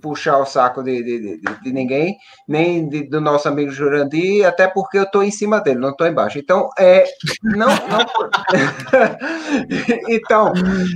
[0.00, 2.16] puxar o saco de, de, de, de ninguém,
[2.46, 6.38] nem do nosso amigo Jurandir, até porque eu estou em cima dele, não estou embaixo.
[6.38, 7.04] Então, é,
[7.42, 7.98] não, não...
[10.08, 10.52] então,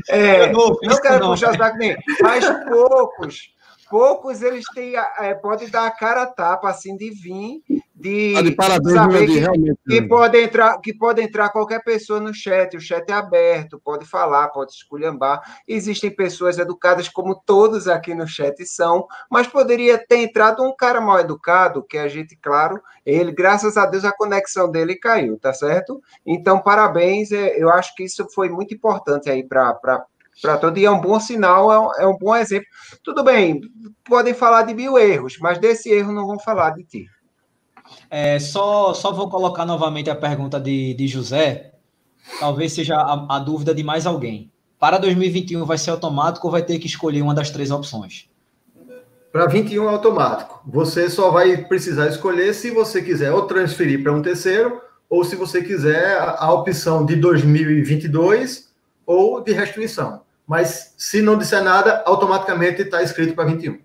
[0.09, 1.31] é, não, não quero não.
[1.31, 3.53] puxar o saco nem, mas poucos,
[3.91, 7.61] poucos eles têm, é, podem dar a cara a tapa assim de vir,
[7.99, 9.79] de, Ah, de parabéns, saber que, realmente.
[9.85, 14.07] que pode entrar, que pode entrar qualquer pessoa no chat, o chat é aberto, pode
[14.07, 15.41] falar, pode esculhambar.
[15.67, 21.01] Existem pessoas educadas como todos aqui no chat são, mas poderia ter entrado um cara
[21.01, 25.53] mal educado, que a gente, claro, ele, graças a Deus, a conexão dele caiu, tá
[25.53, 26.01] certo?
[26.25, 29.75] Então, parabéns, é, eu acho que isso foi muito importante aí para
[30.41, 32.69] para todo e é um bom sinal, é um, é um bom exemplo.
[33.03, 33.61] Tudo bem,
[34.05, 37.07] podem falar de mil erros, mas desse erro não vão falar de ti.
[38.11, 41.73] É, só, só vou colocar novamente a pergunta de, de José.
[42.41, 44.51] Talvez seja a, a dúvida de mais alguém.
[44.79, 48.29] Para 2021 vai ser automático ou vai ter que escolher uma das três opções?
[49.33, 50.63] Para 21 é automático.
[50.67, 55.37] Você só vai precisar escolher se você quiser ou transferir para um terceiro, ou se
[55.37, 58.69] você quiser a, opção de 2022
[59.07, 60.23] ou de restituição.
[60.47, 63.79] Mas se não disser nada, automaticamente está escrito para 21.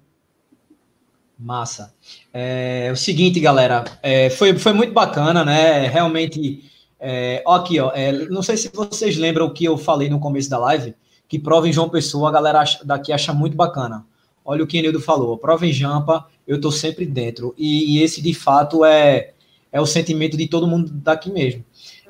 [1.37, 1.93] Massa.
[2.33, 5.87] É, o seguinte, galera, é, foi, foi muito bacana, né?
[5.87, 6.63] Realmente,
[6.99, 10.49] é, aqui, ó, é, não sei se vocês lembram o que eu falei no começo
[10.49, 10.95] da live,
[11.27, 14.05] que prova em João Pessoa, a galera daqui acha muito bacana.
[14.45, 17.53] Olha o que o Nildo falou, prova em Jampa, eu tô sempre dentro.
[17.57, 19.31] E, e esse, de fato, é,
[19.71, 21.63] é o sentimento de todo mundo daqui mesmo.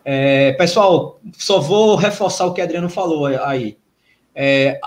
[0.03, 3.77] É, pessoal, só vou reforçar o que Adriano falou aí.
[4.35, 4.79] É,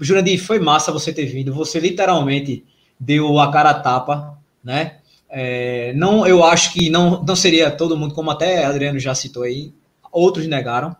[0.00, 1.52] Jurandir, foi massa você ter vindo.
[1.52, 2.64] Você literalmente
[2.98, 4.98] deu a cara a tapa, né?
[5.28, 9.42] É, não, eu acho que não, não seria todo mundo, como até Adriano já citou
[9.42, 9.72] aí,
[10.10, 10.96] outros negaram,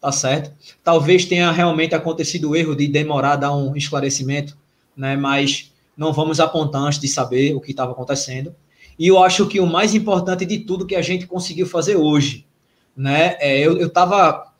[0.00, 0.52] tá certo?
[0.84, 4.56] Talvez tenha realmente acontecido o erro de demorar a dar um esclarecimento,
[4.96, 5.16] né?
[5.16, 8.54] Mas não vamos apontar antes de saber o que estava acontecendo.
[8.98, 12.46] E eu acho que o mais importante de tudo que a gente conseguiu fazer hoje,
[12.96, 13.36] né?
[13.40, 14.52] É, eu, eu tava.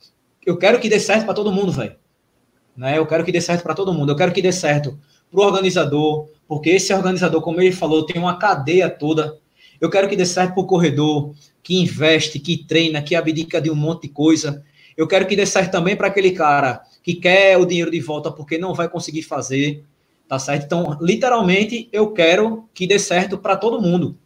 [0.45, 1.95] Eu quero que dê certo para todo mundo, velho.
[2.77, 2.97] Né?
[2.97, 4.11] Eu quero que dê certo para todo mundo.
[4.11, 4.99] Eu quero que dê certo
[5.31, 9.39] para o organizador, porque esse organizador, como ele falou, tem uma cadeia toda.
[9.81, 13.71] Eu quero que dê certo para o corredor, que investe, que treina, que abdica de
[13.71, 14.65] um monte de coisa.
[14.97, 18.31] Eu quero que dê certo também para aquele cara que quer o dinheiro de volta
[18.31, 19.85] porque não vai conseguir fazer,
[20.29, 20.65] tá certo?
[20.65, 24.19] Então, literalmente, eu quero que dê certo para todo mundo,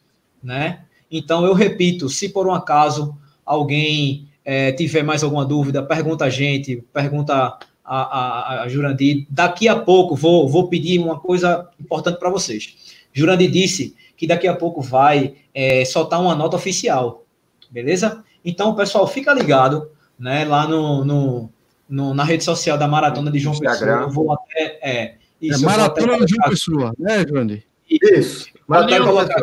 [0.42, 0.80] né?
[1.11, 6.30] Então, eu repito, se por um acaso alguém eh, tiver mais alguma dúvida, pergunta a
[6.30, 9.26] gente, pergunta a, a, a Jurandir.
[9.28, 12.76] Daqui a pouco vou, vou pedir uma coisa importante para vocês.
[13.12, 17.24] Jurandir disse que daqui a pouco vai é, soltar uma nota oficial,
[17.70, 18.24] beleza?
[18.45, 20.45] Então, pessoal, fica ligado, né?
[20.45, 21.51] Lá no, no,
[21.89, 24.07] no- na rede social da Maratona de João Instagram.
[24.07, 24.09] Pessoa.
[24.09, 24.78] Eu vou até.
[24.82, 27.64] É, É isso, vou maratona até de João Pessoa, né, Jurandir?
[27.91, 28.47] Isso.
[28.70, 29.43] Até tá colocar-.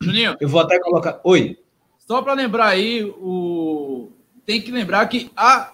[0.00, 1.20] Juninho, Eu vou até colocar.
[1.24, 1.58] Oi.
[2.06, 4.10] só para lembrar aí, o...
[4.44, 5.72] tem que lembrar que há,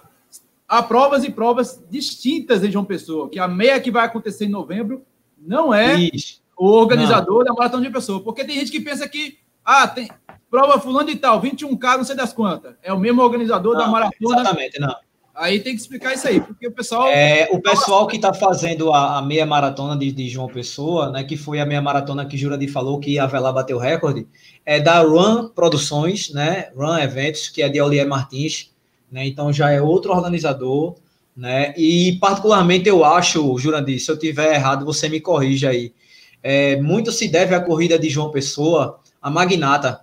[0.73, 4.49] há provas e provas distintas em João Pessoa, que a meia que vai acontecer em
[4.49, 5.03] novembro
[5.37, 6.41] não é Isso.
[6.57, 8.21] o organizador da Maratona de Pessoa.
[8.21, 10.09] Porque tem gente que pensa que, ah, tem
[10.49, 12.75] prova fulano e tal, 21K, não sei das quantas.
[12.81, 14.41] É o mesmo organizador da Não, maratona.
[14.41, 14.95] Exatamente, não.
[15.35, 17.07] Aí tem que explicar isso aí, porque o pessoal.
[17.07, 21.23] É, o pessoal que está fazendo a, a meia maratona de, de João Pessoa, né,
[21.23, 24.27] que foi a meia maratona que Jurandir falou que ia lá bater o recorde,
[24.63, 28.72] é da Run Produções, né, Run Eventos, que é de Olier Martins,
[29.13, 30.95] né, então já é outro organizador,
[31.37, 35.93] né, e particularmente eu acho, Jurandir, se eu tiver errado, você me corrija aí,
[36.41, 40.01] é, muito se deve à corrida de João Pessoa, a Magnata,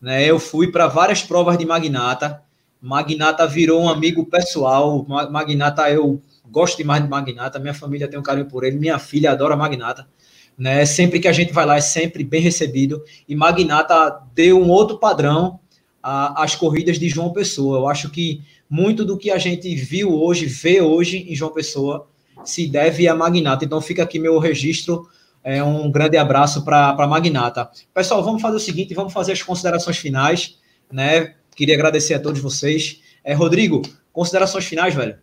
[0.00, 2.42] né, eu fui para várias provas de Magnata,
[2.80, 5.04] Magnata virou um amigo pessoal.
[5.08, 7.58] Ma- Magnata, eu gosto demais de Magnata.
[7.58, 8.76] Minha família tem um carinho por ele.
[8.76, 10.06] Minha filha adora Magnata.
[10.56, 10.86] Né?
[10.86, 13.02] Sempre que a gente vai lá é sempre bem recebido.
[13.28, 15.58] E Magnata deu um outro padrão
[16.08, 17.78] a- às corridas de João Pessoa.
[17.80, 18.40] Eu acho que
[18.70, 22.06] muito do que a gente viu hoje, vê hoje em João Pessoa,
[22.44, 23.64] se deve a Magnata.
[23.64, 25.06] Então fica aqui meu registro.
[25.44, 27.70] É um grande abraço para Magnata.
[27.94, 30.56] Pessoal, vamos fazer o seguinte: vamos fazer as considerações finais,
[30.90, 31.34] né?
[31.54, 33.00] Queria agradecer a todos vocês.
[33.24, 33.82] É, Rodrigo,
[34.12, 35.16] considerações finais, velho.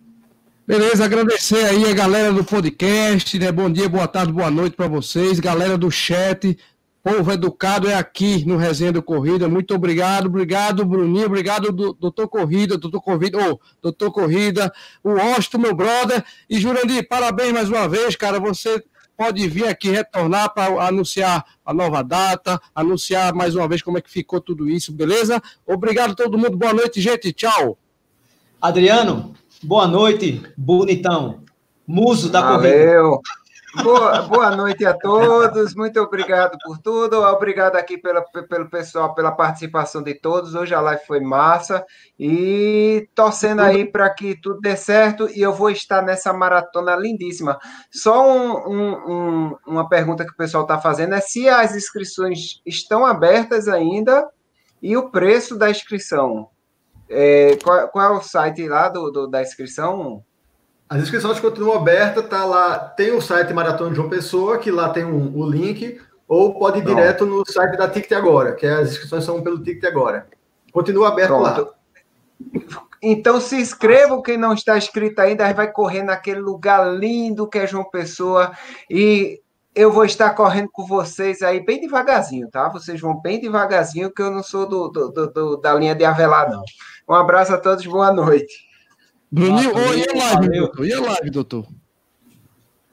[0.67, 3.51] Beleza, agradecer aí a galera do podcast, né?
[3.51, 6.57] Bom dia, boa tarde, boa noite para vocês, galera do chat.
[7.05, 9.47] Povo educado é aqui no Resenha do Corrida.
[9.47, 15.59] Muito obrigado, obrigado, Bruninho, obrigado, do- doutor Corrida, doutor Corrida, ô, doutor Corrida, o Osto,
[15.59, 16.25] meu brother.
[16.49, 18.39] E Jurandir, parabéns mais uma vez, cara.
[18.39, 18.83] Você
[19.15, 24.01] pode vir aqui retornar para anunciar a nova data, anunciar mais uma vez como é
[24.01, 25.39] que ficou tudo isso, beleza?
[25.63, 27.31] Obrigado a todo mundo, boa noite, gente.
[27.31, 27.77] Tchau.
[28.59, 29.31] Adriano,
[29.61, 31.41] boa noite, bonitão.
[31.85, 32.67] Muso da corrida.
[33.83, 39.31] Boa, boa noite a todos, muito obrigado por tudo, obrigado aqui pela, pelo pessoal, pela
[39.31, 40.55] participação de todos.
[40.55, 41.85] Hoje a live foi massa
[42.17, 47.59] e torcendo aí para que tudo dê certo e eu vou estar nessa maratona lindíssima.
[47.91, 52.61] Só um, um, um, uma pergunta que o pessoal está fazendo é se as inscrições
[52.65, 54.27] estão abertas ainda
[54.81, 56.49] e o preço da inscrição.
[57.09, 60.23] É, qual, qual, é o site lá do, do da inscrição?
[60.87, 62.77] As inscrições continuam abertas, tá lá.
[62.77, 66.79] Tem o site Maratona de João Pessoa, que lá tem um, o link, ou pode
[66.79, 66.95] ir Pronto.
[66.95, 70.27] direto no site da Ticket Agora, que as inscrições são pelo Ticket Agora.
[70.71, 71.43] Continua aberto Pronto.
[71.43, 71.75] lá.
[73.01, 77.67] Então se inscrevam, quem não está inscrito ainda, vai correr naquele lugar lindo que é
[77.67, 78.51] João Pessoa
[78.89, 79.41] e
[79.75, 82.69] eu vou estar correndo com vocês aí bem devagarzinho, tá?
[82.69, 86.05] Vocês vão bem devagarzinho, que eu não sou do, do, do, do da linha de
[86.05, 86.63] Avelar, não.
[87.07, 88.65] Um abraço a todos, boa noite.
[89.35, 90.87] Bruninho, oh, e a live, doutor?
[90.87, 91.67] E a live, doutor?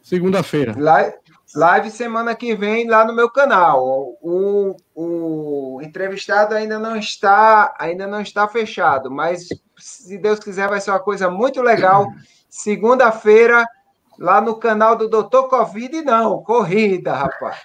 [0.03, 0.75] Segunda-feira.
[0.77, 1.15] Live,
[1.55, 4.19] live semana que vem lá no meu canal.
[4.21, 9.47] O, o entrevistado ainda não está, ainda não está fechado, mas
[9.79, 12.09] se Deus quiser vai ser uma coisa muito legal.
[12.51, 13.65] Segunda-feira
[14.19, 17.59] lá no canal do Doutor Covid, não, corrida, rapaz.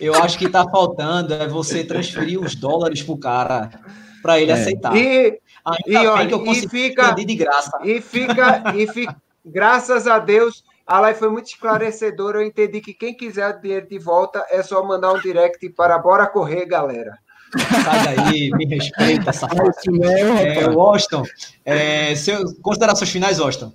[0.00, 3.68] Eu acho que está faltando é você transferir os dólares pro cara
[4.22, 4.54] para ele é.
[4.54, 4.96] aceitar.
[4.96, 7.76] E Ainda e, olha, e fica de graça.
[7.82, 12.38] E fica, e fica, graças a Deus, a live foi muito esclarecedora.
[12.38, 15.98] Eu entendi que quem quiser o dinheiro de volta é só mandar um direct para
[15.98, 17.18] Bora Correr, galera.
[17.84, 19.72] Sai daí, me respeita, safado.
[20.04, 21.24] É, é, Washington,
[21.64, 23.72] é, seu, considerações finais, Washington.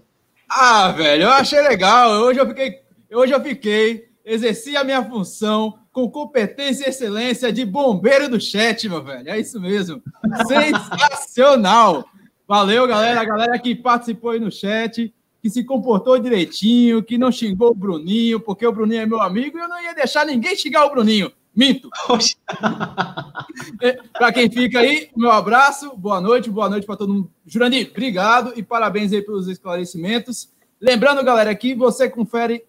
[0.50, 2.12] Ah, velho, eu achei legal.
[2.22, 2.80] Hoje eu fiquei,
[3.12, 8.88] hoje eu fiquei, exerci a minha função com competência e excelência de bombeiro do chat,
[8.88, 9.30] meu velho.
[9.30, 10.02] É isso mesmo.
[10.48, 12.06] Sensacional.
[12.48, 13.22] Valeu, galera.
[13.22, 17.76] A galera que participou aí no chat, que se comportou direitinho, que não xingou o
[17.76, 20.92] Bruninho, porque o Bruninho é meu amigo e eu não ia deixar ninguém xingar o
[20.92, 21.32] Bruninho.
[21.56, 21.89] Minto.
[23.82, 27.32] É, para quem fica aí, meu abraço, boa noite, boa noite para todo mundo.
[27.46, 30.50] Jurandir, obrigado e parabéns aí pelos esclarecimentos.
[30.80, 32.64] Lembrando, galera, que você confere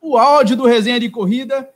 [0.00, 1.68] o áudio do Resenha de Corrida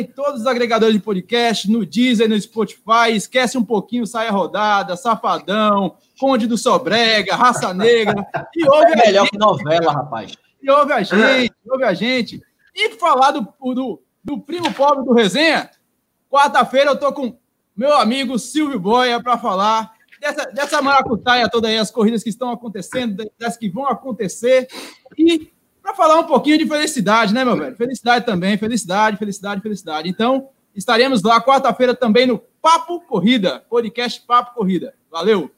[0.00, 3.10] em todos os agregadores de podcast, no Deezer, no Spotify.
[3.12, 8.26] Esquece um pouquinho Saia Rodada, Safadão, Conde do Sobrega, Raça Negra.
[8.56, 9.30] E ouve é melhor gente.
[9.32, 10.32] que novela, rapaz.
[10.62, 12.40] E ouve a gente, ouve a gente.
[12.74, 15.70] E falar do, do, do primo pobre do Resenha,
[16.30, 17.36] quarta-feira eu tô com
[17.76, 22.50] meu amigo Silvio Boia para falar dessa, dessa maracutaia toda aí, as corridas que estão
[22.50, 24.68] acontecendo, das que vão acontecer.
[25.18, 25.51] E
[25.82, 27.76] para falar um pouquinho de felicidade, né, meu velho?
[27.76, 30.08] Felicidade também, felicidade, felicidade, felicidade.
[30.08, 34.94] Então, estaremos lá quarta-feira também no Papo Corrida, podcast Papo Corrida.
[35.10, 35.50] Valeu!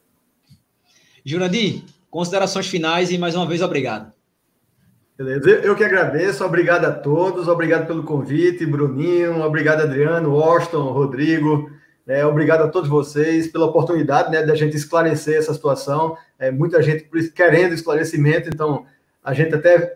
[1.25, 4.13] Jurandir, considerações finais e mais uma vez obrigado.
[5.17, 11.71] Beleza, eu que agradeço, obrigado a todos, obrigado pelo convite, Bruninho, obrigado Adriano, Washington, Rodrigo,
[12.05, 16.17] é, obrigado a todos vocês pela oportunidade né, da gente esclarecer essa situação.
[16.37, 18.85] É, muita gente querendo esclarecimento, então
[19.23, 19.95] a gente até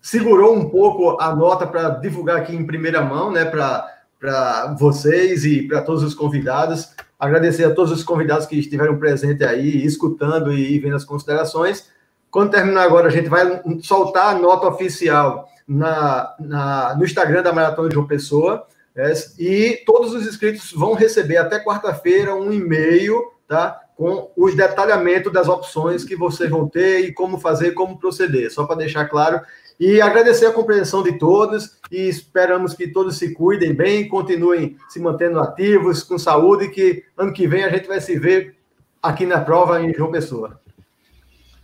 [0.00, 5.62] segurou um pouco a nota para divulgar aqui em primeira mão, né, para vocês e
[5.62, 6.94] para todos os convidados.
[7.18, 11.90] Agradecer a todos os convidados que estiveram presentes aí, escutando e vendo as considerações.
[12.30, 17.52] Quando terminar agora, a gente vai soltar a nota oficial na, na no Instagram da
[17.52, 18.66] Maratona de João Pessoa.
[18.94, 23.80] Né, e todos os inscritos vão receber até quarta-feira um e-mail, tá?
[23.98, 28.64] com os detalhamentos das opções que vocês vão ter e como fazer, como proceder, só
[28.64, 29.40] para deixar claro.
[29.78, 34.98] E agradecer a compreensão de todos e esperamos que todos se cuidem bem, continuem se
[34.98, 38.56] mantendo ativos, com saúde, e que ano que vem a gente vai se ver
[39.00, 40.60] aqui na prova em João Pessoa.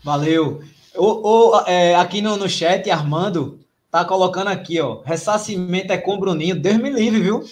[0.05, 0.62] Valeu.
[0.95, 3.59] O, o é, aqui no, no chat, Armando
[3.91, 5.03] tá colocando aqui, ó.
[5.03, 6.55] Ressarcimento é com Bruninho.
[6.55, 7.43] Deus me livre, viu?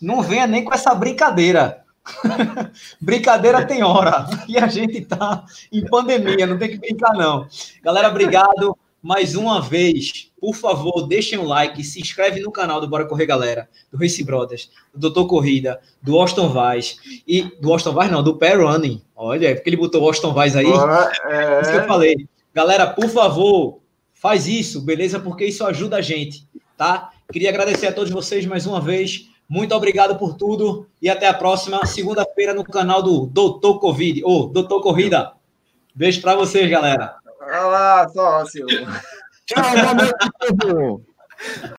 [0.00, 1.84] Não venha nem com essa brincadeira.
[3.00, 4.26] brincadeira tem hora.
[4.46, 7.48] E a gente tá em pandemia, não tem que brincar, não.
[7.82, 12.88] Galera, obrigado mais uma vez, por favor, deixem um like, se inscreve no canal do
[12.88, 17.92] Bora Correr Galera, do Race Brothers, do Doutor Corrida, do Austin Vaz e do Austin
[17.92, 19.00] Vaz não, do Pair Running.
[19.14, 20.66] Olha, é porque ele botou o Austin Vaz aí.
[20.66, 21.60] Ah, é...
[21.60, 22.16] Isso que eu falei.
[22.52, 23.78] Galera, por favor,
[24.12, 25.20] faz isso, beleza?
[25.20, 26.44] Porque isso ajuda a gente,
[26.76, 27.10] tá?
[27.32, 29.28] Queria agradecer a todos vocês mais uma vez.
[29.48, 34.48] Muito obrigado por tudo e até a próxima segunda-feira no canal do Doutor Covid ou
[34.48, 35.30] Doutor Corrida.
[35.94, 37.24] Beijo para vocês, galera.
[37.48, 38.66] Olá, sócio.
[39.46, 40.30] Tchau, boa noite,